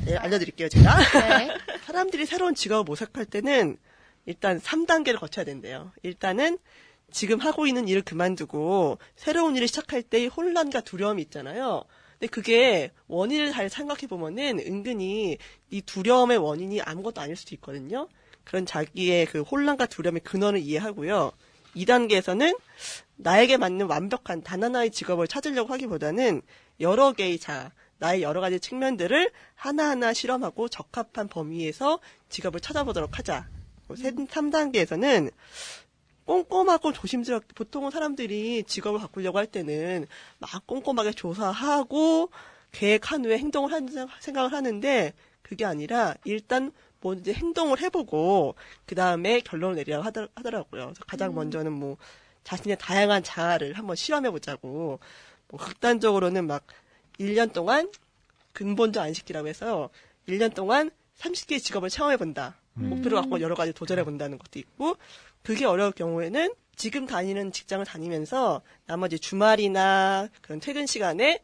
예, 0.07 0.15
알려드릴게요, 0.15 0.69
제가. 0.69 0.97
네. 1.37 1.49
사람들이 1.85 2.25
새로운 2.25 2.53
직업을 2.55 2.83
모색할 2.85 3.25
때는 3.25 3.77
일단 4.25 4.59
3단계를 4.59 5.19
거쳐야 5.19 5.43
된대요. 5.45 5.91
일단은 6.03 6.57
지금 7.11 7.39
하고 7.39 7.67
있는 7.67 7.87
일을 7.87 8.01
그만두고 8.01 8.97
새로운 9.15 9.55
일을 9.55 9.67
시작할 9.67 10.03
때의 10.03 10.27
혼란과 10.27 10.81
두려움이 10.81 11.21
있잖아요. 11.23 11.83
근데 12.13 12.27
그게 12.27 12.91
원인을 13.07 13.51
잘 13.51 13.69
생각해 13.69 14.07
보면은 14.07 14.59
은근히 14.59 15.37
이 15.69 15.81
두려움의 15.81 16.37
원인이 16.37 16.81
아무것도 16.81 17.19
아닐 17.19 17.35
수도 17.35 17.53
있거든요. 17.55 18.07
그런 18.43 18.65
자기의 18.65 19.25
그 19.27 19.41
혼란과 19.41 19.85
두려움의 19.87 20.21
근원을 20.21 20.59
이해하고요. 20.59 21.31
2단계에서는 21.75 22.57
나에게 23.15 23.57
맞는 23.57 23.87
완벽한 23.87 24.43
단 24.43 24.63
하나의 24.63 24.91
직업을 24.91 25.27
찾으려고 25.27 25.73
하기보다는 25.73 26.41
여러 26.79 27.13
개의 27.13 27.39
자, 27.39 27.71
나의 27.97 28.21
여러 28.21 28.41
가지 28.41 28.59
측면들을 28.59 29.31
하나하나 29.55 30.13
실험하고 30.13 30.67
적합한 30.69 31.29
범위에서 31.29 31.99
직업을 32.29 32.59
찾아보도록 32.59 33.17
하자. 33.17 33.47
3단계에서는 33.87 35.31
꼼꼼하고 36.25 36.93
조심스럽게 36.93 37.53
보통은 37.53 37.91
사람들이 37.91 38.63
직업을 38.63 38.99
바꾸려고 38.99 39.37
할 39.37 39.45
때는 39.45 40.07
막 40.39 40.65
꼼꼼하게 40.65 41.11
조사하고 41.11 42.29
계획한 42.71 43.25
후에 43.25 43.37
행동을 43.37 43.71
하는 43.71 44.07
생각을 44.19 44.53
하는데 44.53 45.13
그게 45.41 45.65
아니라 45.65 46.15
일단 46.23 46.71
먼저 47.03 47.31
행동을 47.31 47.81
해보고 47.81 48.55
그 48.85 48.95
다음에 48.95 49.41
결론을 49.41 49.75
내리라고 49.75 50.03
하더, 50.03 50.27
하더라고요. 50.35 50.85
그래서 50.85 51.03
가장 51.05 51.35
먼저는 51.35 51.71
뭐 51.71 51.97
자신의 52.43 52.77
다양한 52.79 53.23
자아를 53.23 53.73
한번 53.73 53.95
실험해보자고 53.95 54.99
뭐 55.49 55.59
극단적으로는 55.59 56.47
막 56.47 56.65
1년 57.19 57.53
동안 57.53 57.91
근본적 58.53 59.03
안식기라고 59.03 59.47
해서 59.47 59.89
1년 60.27 60.53
동안 60.53 60.89
30개의 61.17 61.61
직업을 61.61 61.89
체험해본다. 61.89 62.57
목표를 62.75 63.21
갖고 63.21 63.39
여러 63.39 63.53
가지 63.55 63.71
도전해본다는 63.71 64.39
것도 64.39 64.57
있고 64.59 64.97
그게 65.43 65.65
어려울 65.65 65.91
경우에는 65.91 66.53
지금 66.75 67.05
다니는 67.05 67.51
직장을 67.51 67.85
다니면서 67.85 68.61
나머지 68.87 69.19
주말이나 69.19 70.27
그런 70.41 70.59
퇴근 70.59 70.87
시간에 70.87 71.39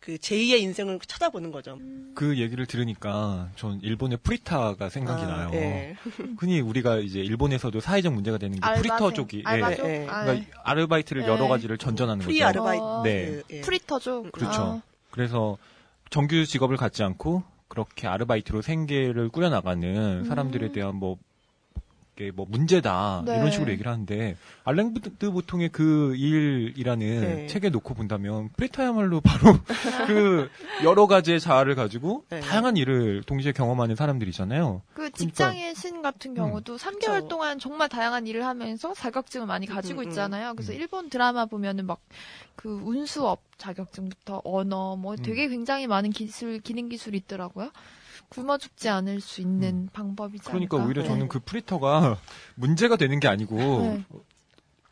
그 0.00 0.14
제2의 0.16 0.60
인생을 0.60 0.98
찾아보는 1.06 1.52
거죠. 1.52 1.78
그 2.14 2.38
얘기를 2.38 2.64
들으니까 2.64 3.50
전 3.54 3.78
일본의 3.82 4.18
프리타가 4.22 4.88
생각이 4.88 5.22
아, 5.24 5.26
나요. 5.26 5.50
예. 5.52 5.96
흔히 6.38 6.60
우리가 6.60 6.96
이제 6.98 7.20
일본에서도 7.20 7.78
사회적 7.80 8.12
문제가 8.14 8.38
되는 8.38 8.58
게 8.58 8.66
알바생, 8.66 8.82
프리터족이 8.82 9.38
예. 9.38 9.42
알바족? 9.44 9.86
예, 9.86 10.02
예. 10.02 10.06
아, 10.08 10.24
그러니까 10.24 10.60
아르바이트를 10.64 11.22
네. 11.22 11.28
여러 11.28 11.48
가지를 11.48 11.76
전전하는 11.76 12.24
프리 12.24 12.38
거죠. 12.38 12.46
아르바이트. 12.46 12.82
어. 12.82 13.02
네. 13.04 13.42
예. 13.50 13.60
프리터죠. 13.60 14.22
그렇죠. 14.32 14.62
아, 14.62 14.82
그래서 15.10 15.58
정규 16.08 16.46
직업을 16.46 16.78
갖지 16.78 17.02
않고 17.02 17.42
그렇게 17.68 18.08
아르바이트로 18.08 18.62
생계를 18.62 19.28
꾸려나가는 19.28 20.24
사람들에 20.24 20.72
대한 20.72 20.96
뭐, 20.96 21.18
이게 22.20 22.30
뭐 22.30 22.46
문제다 22.48 23.22
네. 23.24 23.36
이런 23.36 23.50
식으로 23.50 23.72
얘기를 23.72 23.90
하는데 23.90 24.36
알랭드 24.64 25.30
보통의 25.30 25.70
그 25.70 26.14
일이라는 26.16 27.20
네. 27.20 27.46
책에 27.46 27.70
놓고 27.70 27.94
본다면 27.94 28.50
프리타야말로 28.56 29.22
바로 29.22 29.56
그 30.06 30.50
여러 30.84 31.06
가지의 31.06 31.40
자아를 31.40 31.74
가지고 31.74 32.24
네. 32.28 32.40
다양한 32.40 32.76
일을 32.76 33.22
동시에 33.22 33.52
경험하는 33.52 33.96
사람들이잖아요. 33.96 34.82
그 34.92 35.10
직장의 35.10 35.74
신 35.74 36.02
같은 36.02 36.34
경우도 36.34 36.76
3개월 36.76 37.22
그쵸. 37.22 37.28
동안 37.28 37.58
정말 37.58 37.88
다양한 37.88 38.26
일을 38.26 38.44
하면서 38.44 38.92
자격증을 38.92 39.46
많이 39.46 39.66
가지고 39.66 40.00
음, 40.00 40.04
음. 40.04 40.08
있잖아요. 40.10 40.52
그래서 40.54 40.72
음. 40.72 40.76
일본 40.76 41.08
드라마 41.08 41.46
보면은 41.46 41.86
막 41.86 42.00
그 42.60 42.68
운수업 42.68 43.40
자격증부터 43.56 44.42
언어 44.44 44.94
뭐 44.94 45.16
되게 45.16 45.48
굉장히 45.48 45.86
많은 45.86 46.10
기술 46.10 46.60
기능 46.60 46.90
기술이 46.90 47.16
있더라고요. 47.16 47.70
굶어 48.28 48.58
죽지 48.58 48.88
않을 48.88 49.20
수 49.20 49.40
있는 49.40 49.88
방법이지 49.92 50.44
그러니까 50.44 50.76
않을까? 50.76 50.86
오히려 50.86 51.02
네. 51.02 51.08
저는 51.08 51.28
그 51.28 51.40
프리터가 51.40 52.18
문제가 52.54 52.96
되는 52.96 53.18
게 53.20 53.28
아니고 53.28 53.56
네. 53.56 54.04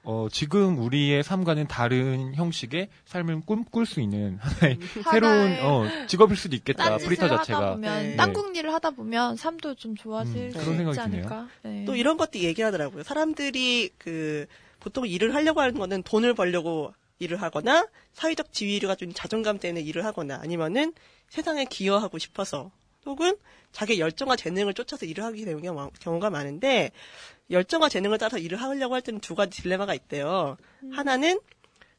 어, 0.04 0.26
지금 0.32 0.78
우리의 0.78 1.22
삶과는 1.22 1.66
다른 1.68 2.34
형식의 2.34 2.88
삶을 3.04 3.42
꿈꿀 3.42 3.84
수 3.84 4.00
있는 4.00 4.38
하나의 4.40 4.78
하나의 5.04 5.04
새로운 5.10 5.58
어, 5.60 6.06
직업일 6.06 6.36
수도 6.36 6.56
있겠다. 6.56 6.96
프리터 6.96 7.28
자체가. 7.28 7.76
네. 7.78 8.16
딴국 8.16 8.56
일을 8.56 8.72
하다 8.72 8.90
보면 8.92 9.36
삶도 9.36 9.74
좀 9.74 9.96
좋아질 9.96 10.36
음, 10.36 10.50
수 10.52 10.58
그런 10.58 10.76
생각이 10.78 10.96
있지 10.96 11.10
드네요. 11.10 11.26
않을까? 11.26 11.48
네. 11.62 11.84
또 11.84 11.94
이런 11.94 12.16
것도 12.16 12.38
얘기하더라고요. 12.38 13.02
사람들이 13.02 13.90
그 13.98 14.46
보통 14.80 15.06
일을 15.06 15.34
하려고 15.34 15.60
하는 15.60 15.78
거는 15.78 16.02
돈을 16.04 16.34
벌려고 16.34 16.94
일을 17.18 17.42
하거나 17.42 17.86
사회적 18.12 18.52
지위가 18.52 18.94
좀 18.94 19.12
자존감 19.12 19.58
때문에 19.58 19.82
일을 19.82 20.04
하거나 20.04 20.38
아니면은 20.40 20.92
세상에 21.28 21.64
기여하고 21.64 22.18
싶어서 22.18 22.70
혹은 23.08 23.36
자기 23.72 23.98
열정과 23.98 24.36
재능을 24.36 24.74
쫓아서 24.74 25.06
일을 25.06 25.24
하게 25.24 25.44
되는 25.44 25.60
경우- 25.62 25.90
경우가 26.00 26.30
많은데 26.30 26.90
열정과 27.50 27.88
재능을 27.88 28.18
따라서 28.18 28.38
일을 28.38 28.60
하려고 28.60 28.94
할 28.94 29.02
때는 29.02 29.20
두 29.20 29.34
가지 29.34 29.62
딜레마가 29.62 29.94
있대요. 29.94 30.56
하나는 30.92 31.40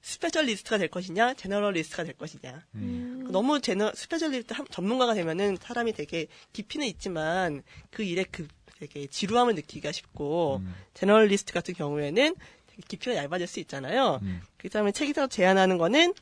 specialist가 0.01 0.77
될 0.77 0.87
것이냐, 0.87 1.33
generalist가 1.33 2.03
될 2.05 2.13
것이냐. 2.13 2.63
음. 2.75 3.27
너무 3.31 3.59
제너 3.59 3.91
specialist 3.93 4.53
함- 4.53 4.67
전문가가 4.67 5.13
되면은 5.13 5.57
사람이 5.61 5.93
되게 5.93 6.27
깊이는 6.53 6.87
있지만 6.87 7.63
그 7.91 8.03
일에 8.03 8.23
그 8.31 8.47
되게 8.79 9.07
지루함을 9.07 9.55
느끼기가 9.55 9.91
쉽고 9.91 10.61
음. 10.63 10.73
generalist 10.93 11.51
같은 11.53 11.73
경우에는 11.73 12.35
되게 12.67 12.81
깊이가 12.87 13.15
얇아질 13.17 13.45
수 13.47 13.59
있잖아요. 13.59 14.19
음. 14.21 14.41
그 14.57 14.69
다음에 14.69 14.91
책에서 14.93 15.27
제안하는 15.27 15.77
거는 15.77 16.13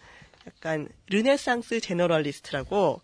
약간 0.47 0.87
르네상스 1.09 1.81
제너럴리스트라고 1.81 3.01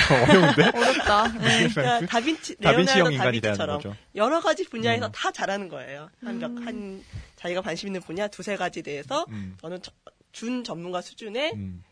어려운데? 0.00 0.62
어렵다. 0.78 1.28
네. 1.38 1.68
그러니까 1.68 2.06
다빈치 2.06 2.56
다빈치형 2.56 2.96
레오나르도 2.98 3.10
인간이 3.12 3.40
되는 3.40 3.56
다빈치처럼 3.56 3.76
거죠. 3.78 3.96
여러 4.14 4.40
가지 4.40 4.64
분야에서 4.64 5.06
음. 5.06 5.12
다 5.12 5.30
잘하는 5.32 5.68
거예요. 5.68 6.10
한, 6.22 6.38
몇, 6.38 6.46
한 6.66 7.02
자기가 7.36 7.60
관심 7.62 7.88
있는 7.88 8.00
분야 8.00 8.28
두세 8.28 8.56
가지 8.56 8.82
대해서 8.82 9.24
음. 9.30 9.56
저는 9.60 9.80
저- 9.82 9.92
준 10.32 10.64
전문가 10.64 11.00
수준의 11.00 11.52
음. 11.54 11.84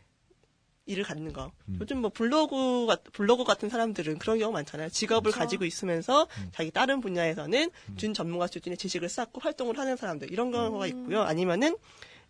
일을 0.85 1.05
갖는 1.05 1.31
거. 1.31 1.51
음. 1.69 1.77
요즘 1.79 1.99
뭐 1.99 2.09
블로그 2.09 2.85
같- 2.87 3.03
블로그 3.13 3.45
같은 3.45 3.69
사람들은 3.69 4.19
그런 4.19 4.37
경우 4.37 4.51
많잖아요. 4.51 4.89
직업을 4.89 5.31
그렇죠. 5.31 5.39
가지고 5.39 5.63
있으면서 5.65 6.27
음. 6.39 6.49
자기 6.53 6.71
다른 6.71 6.99
분야에서는 6.99 7.69
준 7.95 8.13
전문가 8.13 8.47
수준의 8.47 8.77
지식을 8.77 9.07
쌓고 9.07 9.39
활동을 9.39 9.77
하는 9.77 9.95
사람들 9.95 10.29
이런 10.31 10.51
경우가 10.51 10.87
있고요. 10.87 11.21
아니면은 11.21 11.77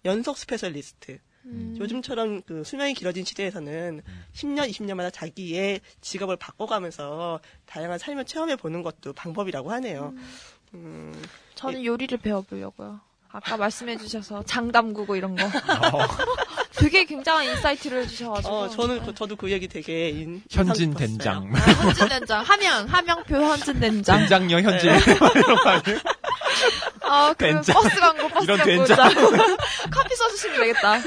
연속 0.06 0.38
specialist. 0.38 1.18
음. 1.46 1.76
요즘처럼 1.80 2.42
그 2.44 2.64
수명이 2.64 2.94
길어진 2.94 3.26
시대에서는 3.26 4.02
10년, 4.34 4.70
20년마다 4.70 5.12
자기의 5.12 5.82
직업을 6.02 6.38
바꿔가면서 6.38 7.40
다양한 7.66 8.00
삶을 8.00 8.26
체험해 8.26 8.56
보는 8.56 8.82
것도 8.82 9.14
방법이라고 9.14 9.72
하네요. 9.74 10.14
음, 10.74 11.14
저는 11.56 11.84
요리를 11.86 12.18
배워보려고요. 12.20 13.00
아까 13.32 13.58
말씀해 13.58 13.98
주셔서 13.98 14.44
장 14.44 14.72
담그고 14.72 15.16
이런 15.16 15.36
거. 15.36 15.44
되게 16.76 17.04
굉장한 17.06 17.46
insight를 17.46 18.04
해주셔가지고. 18.04 18.54
어, 18.54 18.70
저는 18.70 19.04
그- 19.06 19.14
저도 19.16 19.36
그 19.36 19.52
얘기 19.52 19.68
되게 19.68 20.10
인, 20.10 20.42
현진. 20.50 20.94
된장. 20.94 21.52
아, 21.56 21.60
현진 21.60 22.10
된장. 22.10 22.44
함양, 22.44 22.86
함양표 22.86 23.36
현진 23.36 23.80
된장. 23.80 24.20
된장녀 24.20 24.62
현진. 24.62 24.92
네. 24.92 25.00
이런 25.36 25.56
거 25.58 25.70
아니에요? 25.70 26.00
아, 27.02 27.34
그 27.38 27.46
된장. 27.46 27.76
버스 27.76 28.00
광고, 28.00 28.28
버스 28.30 28.44
이런 28.46 28.58
광고. 28.58 28.86
된장. 28.86 29.10
커피 29.92 30.16
써주시면 30.16 30.60
되겠다. 30.60 31.00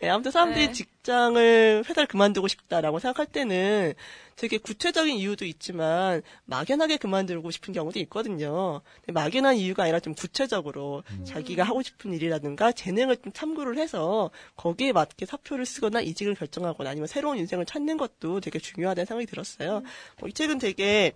네, 0.00 0.08
아무튼 0.10 0.30
사람들이 0.30 0.66
네. 0.68 0.72
직장을 0.72 1.84
회사를 1.88 2.06
그만두고 2.06 2.48
싶다라고 2.48 2.98
생각할 2.98 3.26
때는 3.26 3.94
되게 4.36 4.58
구체적인 4.58 5.16
이유도 5.16 5.44
있지만 5.44 6.22
막연하게 6.46 6.96
그만두고 6.96 7.50
싶은 7.50 7.72
경우도 7.74 7.98
있거든요. 8.00 8.80
막연한 9.06 9.56
이유가 9.56 9.84
아니라 9.84 10.00
좀 10.00 10.14
구체적으로 10.14 11.04
자기가 11.24 11.62
하고 11.62 11.82
싶은 11.82 12.12
일이라든가 12.12 12.72
재능을 12.72 13.18
좀 13.18 13.30
탐구를 13.32 13.78
해서 13.78 14.30
거기에 14.56 14.92
맞게 14.92 15.26
사표를 15.26 15.66
쓰거나 15.66 16.00
이직을 16.00 16.34
결정하거나 16.34 16.90
아니면 16.90 17.06
새로운 17.06 17.38
인생을 17.38 17.66
찾는 17.66 17.98
것도 17.98 18.40
되게 18.40 18.58
중요하다는 18.58 19.06
생각이 19.06 19.26
들었어요. 19.26 19.82
뭐이 20.20 20.32
책은 20.32 20.58
되게 20.58 21.12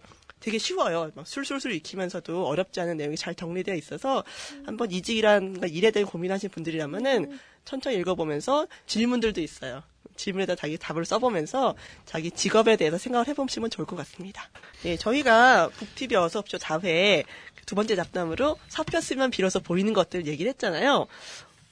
되게 0.47 0.59
쉬워요. 0.59 1.11
막 1.17 1.27
술술술 1.27 1.73
익히면서도 1.73 2.47
어렵지 2.47 2.79
않은 2.79 2.99
내용이 2.99 3.17
잘 3.17 3.35
정리되어 3.35 3.75
있어서 3.75 4.23
한번 4.65 4.93
이직이란 4.93 5.69
일에 5.69 5.91
대해 5.91 6.05
고민하신 6.05 6.51
분들이라면은 6.51 7.37
천천히 7.65 7.97
읽어보면서 7.97 8.69
질문들도 8.87 9.41
있어요. 9.41 9.83
질문에다 10.15 10.55
자기 10.55 10.79
답을 10.79 11.05
써보면서 11.05 11.75
자기 12.05 12.31
직업에 12.31 12.77
대해서 12.77 12.97
생각을 12.97 13.27
해보시면 13.27 13.71
좋을 13.71 13.89
것 13.89 13.97
같습니다. 13.97 14.49
네, 14.85 14.97
저희가 14.97 15.69
북TV 15.71 16.17
어서옵쇼 16.17 16.59
4회 16.59 17.25
두 17.67 17.75
번째 17.75 17.97
잡담으로 17.97 18.57
사표 18.69 19.01
쓰면 19.01 19.33
비로소 19.33 19.59
보이는 19.59 19.93
것들 19.93 20.29
얘기를 20.29 20.49
했잖아요. 20.51 21.09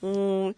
어, 0.03 0.53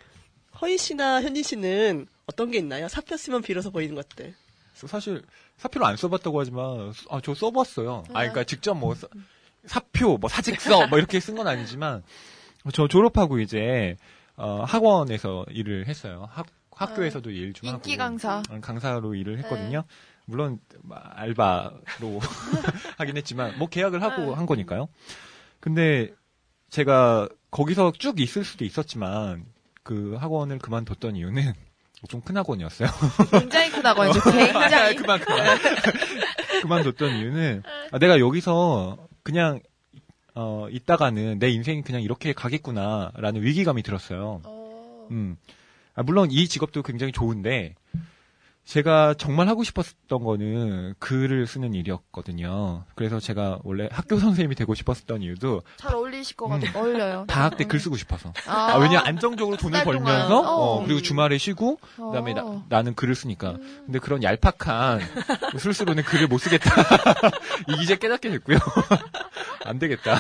허희 0.63 0.79
씨나 0.79 1.21
현진 1.21 1.43
씨는 1.43 2.07
어떤 2.25 2.51
게 2.51 2.57
있나요? 2.57 2.89
사표 2.89 3.19
쓰면 3.19 3.43
비로소 3.43 3.71
보이는 3.71 3.95
것들. 3.95 4.35
사실 4.73 5.23
사표를 5.57 5.87
안 5.87 5.97
써봤다고 5.97 6.41
하지만 6.41 6.93
아, 7.11 7.21
저 7.23 7.35
써봤어요. 7.35 8.05
아, 8.09 8.13
그러니까 8.21 8.45
직접 8.45 8.75
뭐 8.75 8.95
사, 8.95 9.07
사표, 9.65 10.17
뭐 10.19 10.29
사직서 10.29 10.87
뭐 10.89 10.99
이렇게 10.99 11.19
쓴 11.21 11.35
건 11.37 11.47
아니지만 11.49 12.03
저 12.73 12.89
졸업하고 12.89 13.41
이제 13.41 13.97
어, 14.37 14.65
학원에서 14.65 15.47
일을 15.51 15.87
했어요. 15.87 16.29
학, 16.31 16.47
학교에서도 16.73 17.31
일 17.31 17.53
좀 17.55 17.69
하고 17.71 17.77
인기 17.79 17.97
강사. 17.97 18.43
어, 18.51 18.61
강사로 18.61 19.15
일을 19.15 19.39
했거든요. 19.41 19.85
물론 20.27 20.59
뭐 20.83 20.97
알바로 20.99 22.21
하긴 22.99 23.17
했지만 23.17 23.57
뭐 23.59 23.69
계약을 23.69 24.03
하고 24.03 24.35
한 24.35 24.45
거니까요. 24.45 24.89
근데 25.61 26.13
제가 26.69 27.29
거기서 27.51 27.93
쭉 27.93 28.21
있을 28.21 28.45
수도 28.45 28.65
있었지만 28.65 29.47
그 29.83 30.17
학원을 30.19 30.59
그만뒀던 30.59 31.17
이유는 31.17 31.55
좀 32.09 32.21
큰 32.21 32.37
학원이었어요. 32.37 32.89
굉장히 33.31 33.71
큰 33.71 33.85
학원이죠. 33.85 34.21
굉장히. 34.31 34.97
그만 34.97 35.21
그만. 35.21 35.59
그만뒀던 36.63 37.17
이유는 37.17 37.63
아, 37.93 37.99
내가 37.99 38.19
여기서 38.21 38.99
그냥 39.23 39.61
어 40.35 40.69
있다가는 40.71 41.39
내 41.39 41.49
인생이 41.51 41.83
그냥 41.83 42.03
이렇게 42.03 42.33
가겠구나라는 42.33 43.43
위기감이 43.43 43.83
들었어요. 43.83 44.43
어, 44.45 45.07
음. 45.11 45.37
아, 45.95 46.03
물론 46.03 46.31
이 46.31 46.47
직업도 46.47 46.83
굉장히 46.83 47.13
좋은데 47.13 47.75
제가 48.67 49.15
정말 49.15 49.49
하고 49.49 49.63
싶었던 49.63 50.25
거는 50.25 50.95
글을 50.99 51.47
쓰는 51.47 51.73
일이었거든요. 51.73 52.85
그래서 52.97 53.21
제가 53.21 53.61
원래 53.63 53.89
학교 53.93 54.19
선생님이 54.19 54.57
되고 54.57 54.75
싶었던 54.75 55.23
이유도 55.23 55.63
잘 55.77 55.95
어울리실 55.95 56.35
것 56.37 56.49
같아요. 56.49 56.73
어울려요. 56.77 57.25
방학 57.29 57.57
때 57.57 57.65
글 57.65 57.79
쓰고 57.79 57.97
싶어서. 57.97 58.33
아, 58.49 58.73
아, 58.75 58.77
왜냐 58.79 59.01
안정적으로 59.05 59.57
돈을. 59.57 59.85
벌면서 59.85 60.41
어. 60.41 60.79
어, 60.81 60.85
그리고 60.85 61.01
주말에 61.01 61.39
쉬고 61.39 61.79
어. 61.99 62.11
그다음에 62.11 62.35
나, 62.69 62.83
는 62.83 62.95
글을 62.95 63.15
쓰니까. 63.15 63.57
근데 63.87 64.01
그런 64.01 64.23
얄팍한 64.25 65.01
술수로는 65.61 66.03
글을 66.03 66.27
못 66.27 66.39
쓰겠다. 66.39 66.71
이제 67.83 67.97
깨닫게 67.97 68.31
됐고요. 68.31 68.59
안 69.65 69.79
되겠다. 69.79 70.17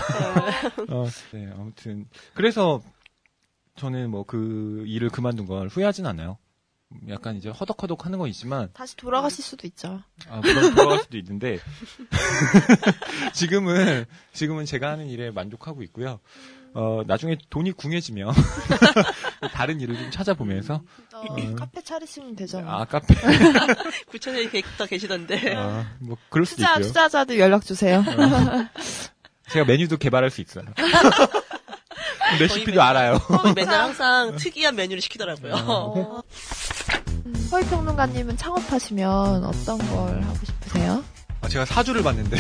어, 0.89 1.07
네, 1.33 1.51
아무튼 1.59 2.07
그래서 2.35 2.81
저는 3.77 4.11
뭐 4.11 4.25
그 4.25 4.85
일을 4.87 5.11
그만둔 5.11 5.47
걸 5.47 5.67
후회하진 5.69 6.07
않아요. 6.07 6.39
약간 7.09 7.37
이제 7.37 7.49
허덕허덕 7.51 8.07
하는 8.07 8.19
건 8.19 8.29
있지만 8.29 8.69
다시 8.73 8.97
돌아가실 8.97 9.45
수도 9.45 9.67
있죠. 9.67 10.03
아, 10.29 10.37
물론 10.41 10.75
돌아갈 10.75 10.99
수도 11.01 11.17
있는데 11.19 11.59
지금은 13.35 14.05
지금은 14.33 14.65
제가 14.65 14.91
하는 14.91 15.09
일에 15.09 15.31
만족하고 15.31 15.83
있고요. 15.85 16.21
어, 16.75 17.03
나중에 17.07 17.39
돈이 17.49 17.73
궁해지면 17.73 18.33
다른 19.53 19.81
일을 19.81 19.97
좀 19.97 20.11
찾아보면서 20.11 20.83
어, 21.15 21.55
카페 21.57 21.83
차리시면 21.83 22.37
되죠. 22.37 22.61
뭐. 22.61 22.71
아 22.71 22.85
카페 22.85 23.15
구천년이 24.11 24.51
계획도 24.51 24.87
계시던데. 24.87 25.57
아, 25.57 25.87
뭐 26.01 26.17
그럴 26.29 26.45
수도 26.45 26.57
투자, 26.59 26.73
있고요. 26.75 26.87
투자자들 26.87 27.39
연락 27.39 27.65
주세요. 27.65 28.05
제가 29.51 29.65
메뉴도 29.65 29.97
개발할 29.97 30.31
수 30.31 30.41
있어요. 30.41 30.65
레시피도. 32.41 32.83
알아요. 32.83 33.21
맨날 33.55 33.81
항상 33.81 34.37
특이한 34.37 34.75
메뉴를 34.75 35.01
시키더라고요. 35.01 35.55
어. 35.55 36.23
허위 37.53 37.65
평론가님은 37.67 38.37
창업하시면 38.37 39.45
어떤 39.45 39.79
걸 39.79 40.23
하고 40.23 40.39
싶으세요? 40.45 41.05
아, 41.41 41.49
제가 41.49 41.65
사주를 41.65 42.03
봤는데 42.03 42.37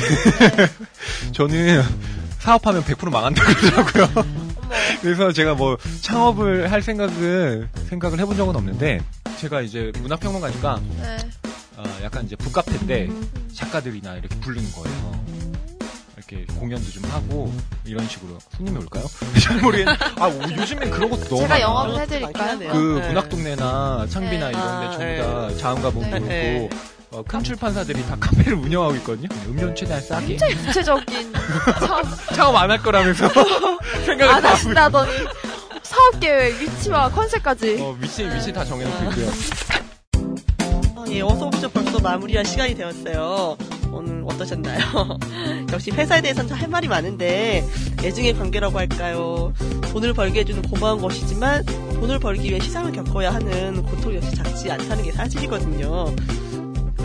저는 1.32 1.82
사업하면 2.38 2.82
100% 2.84 3.10
망한다고 3.10 3.52
그러더라고요. 3.54 4.26
그래서 5.00 5.32
제가 5.32 5.54
뭐 5.54 5.76
창업을 6.00 6.70
할 6.70 6.82
생각은 6.82 7.68
생각을 7.88 8.18
해본 8.18 8.36
적은 8.36 8.56
없는데 8.56 9.00
제가 9.38 9.60
이제 9.60 9.92
문화평론가니까 10.00 10.80
네. 11.02 11.16
어, 11.76 11.84
약간 12.02 12.24
이제 12.24 12.36
북카페인데 12.36 13.08
작가들이나 13.54 14.14
이렇게 14.16 14.34
부르는 14.40 14.72
거예요. 14.72 15.26
이렇게 16.28 16.44
공연도 16.54 16.90
좀 16.90 17.04
하고 17.04 17.52
이런 17.84 18.06
식으로 18.08 18.38
손님이 18.56 18.78
올까요? 18.78 19.04
잘 19.40 19.58
모르겠는데 19.60 20.04
아 20.18 20.26
오, 20.26 20.42
요즘엔 20.42 20.90
그런 20.90 21.10
것도 21.10 21.24
너무 21.24 21.36
제가 21.42 21.48
많아요. 21.48 21.62
영업을 21.62 22.00
해드릴까요? 22.00 22.58
그 22.58 22.98
네. 23.00 23.08
문학동네나 23.08 24.06
창비나 24.10 24.46
네. 24.46 24.52
이런 24.52 24.80
데 24.80 24.86
아, 24.86 24.90
전부 24.90 25.52
다 25.52 25.56
자음과 25.56 25.90
문고 25.92 26.18
네. 26.26 26.64
있고 26.64 26.70
어, 27.12 27.22
큰 27.22 27.42
출판사들이 27.44 28.04
다 28.06 28.16
카페를 28.20 28.54
운영하고 28.54 28.96
있거든요. 28.96 29.28
음료 29.46 29.72
최대한 29.74 30.02
싸게 30.02 30.26
굉장히 30.26 30.56
구체적인 30.56 31.32
창업 31.78 32.04
창업 32.34 32.56
안할 32.60 32.78
거라면서 32.82 33.28
생각을 34.04 34.34
안다 34.34 34.50
하신다더니 34.50 35.10
사업 35.84 36.18
계획, 36.20 36.60
위치와 36.60 37.08
컨셉까지. 37.10 37.78
어, 37.80 37.96
위치 38.00 38.26
위치 38.28 38.52
다 38.52 38.64
정해놓고 38.64 39.04
있고요. 39.10 39.30
어, 40.96 41.04
예, 41.08 41.20
어서오쇼 41.22 41.68
벌써 41.68 42.00
마무리할 42.00 42.44
시간이 42.44 42.74
되었어요. 42.74 43.56
오늘 43.96 44.22
어떠셨나요? 44.26 44.78
역시 45.72 45.90
회사에 45.90 46.20
대해서는 46.20 46.52
할 46.52 46.68
말이 46.68 46.86
많은데 46.88 47.64
애증의 48.02 48.34
관계라고 48.34 48.78
할까요? 48.78 49.52
돈을 49.92 50.12
벌게 50.12 50.40
해주는 50.40 50.62
고마운 50.62 51.00
것이지만 51.00 51.64
돈을 51.64 52.18
벌기 52.18 52.50
위해 52.50 52.60
시장을 52.60 52.92
겪어야 52.92 53.32
하는 53.32 53.82
고통이 53.82 54.16
역시 54.16 54.34
작지 54.34 54.70
않다는 54.70 55.02
게 55.02 55.12
사실이거든요. 55.12 56.14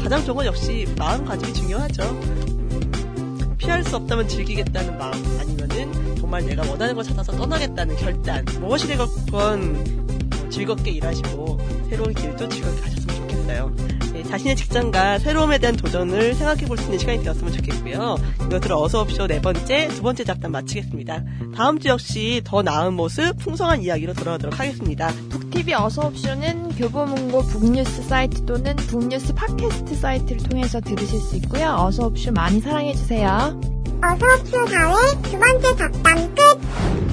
가장 0.03 0.23
좋은 0.25 0.37
건 0.37 0.45
역시 0.47 0.87
마음가짐이 0.97 1.53
중요하죠. 1.53 2.03
음, 2.03 3.55
피할 3.57 3.83
수 3.83 3.95
없다면 3.95 4.27
즐기겠다는 4.27 4.97
마음 4.97 5.13
아니면은 5.39 6.15
정말 6.17 6.45
내가 6.45 6.67
원하는 6.69 6.95
걸 6.95 7.03
찾아서 7.03 7.31
떠나겠다는 7.33 7.95
결단 7.95 8.43
무엇이 8.59 8.87
되건 8.87 9.07
뭐 9.31 10.49
즐겁게 10.49 10.91
일하시고 10.91 11.59
새로운 11.89 12.13
길도 12.13 12.49
즐겁게 12.49 12.81
가셨으면 12.81 13.15
좋겠어요. 13.15 14.00
네, 14.31 14.37
자신의 14.37 14.55
직장과 14.55 15.19
새로움에 15.19 15.57
대한 15.57 15.75
도전을 15.75 16.33
생각해 16.35 16.65
볼 16.65 16.77
수 16.77 16.85
있는 16.85 16.97
시간이 16.99 17.21
되었으면 17.21 17.51
좋겠고요. 17.51 18.15
이것으로 18.45 18.81
어서옵쇼 18.81 19.27
네 19.27 19.41
번째, 19.41 19.89
두 19.89 20.01
번째 20.01 20.23
잡담 20.23 20.53
마치겠습니다. 20.53 21.23
다음 21.55 21.79
주 21.79 21.89
역시 21.89 22.41
더 22.45 22.61
나은 22.61 22.93
모습, 22.93 23.37
풍성한 23.39 23.81
이야기로 23.83 24.13
돌아오도록 24.13 24.57
하겠습니다. 24.57 25.11
북TV 25.29 25.73
어서옵쇼는 25.73 26.75
교보문고 26.77 27.41
북뉴스 27.47 28.03
사이트 28.03 28.45
또는 28.45 28.75
북뉴스 28.77 29.33
팟캐스트 29.33 29.95
사이트를 29.95 30.37
통해서 30.43 30.79
들으실 30.79 31.19
수 31.19 31.35
있고요. 31.37 31.75
어서옵쇼 31.77 32.31
많이 32.31 32.61
사랑해주세요. 32.61 33.59
어서옵쇼 34.01 34.65
4회 34.65 35.21
두 35.23 35.39
번째 35.39 35.75
잡담 35.75 36.35
끝! 36.35 37.10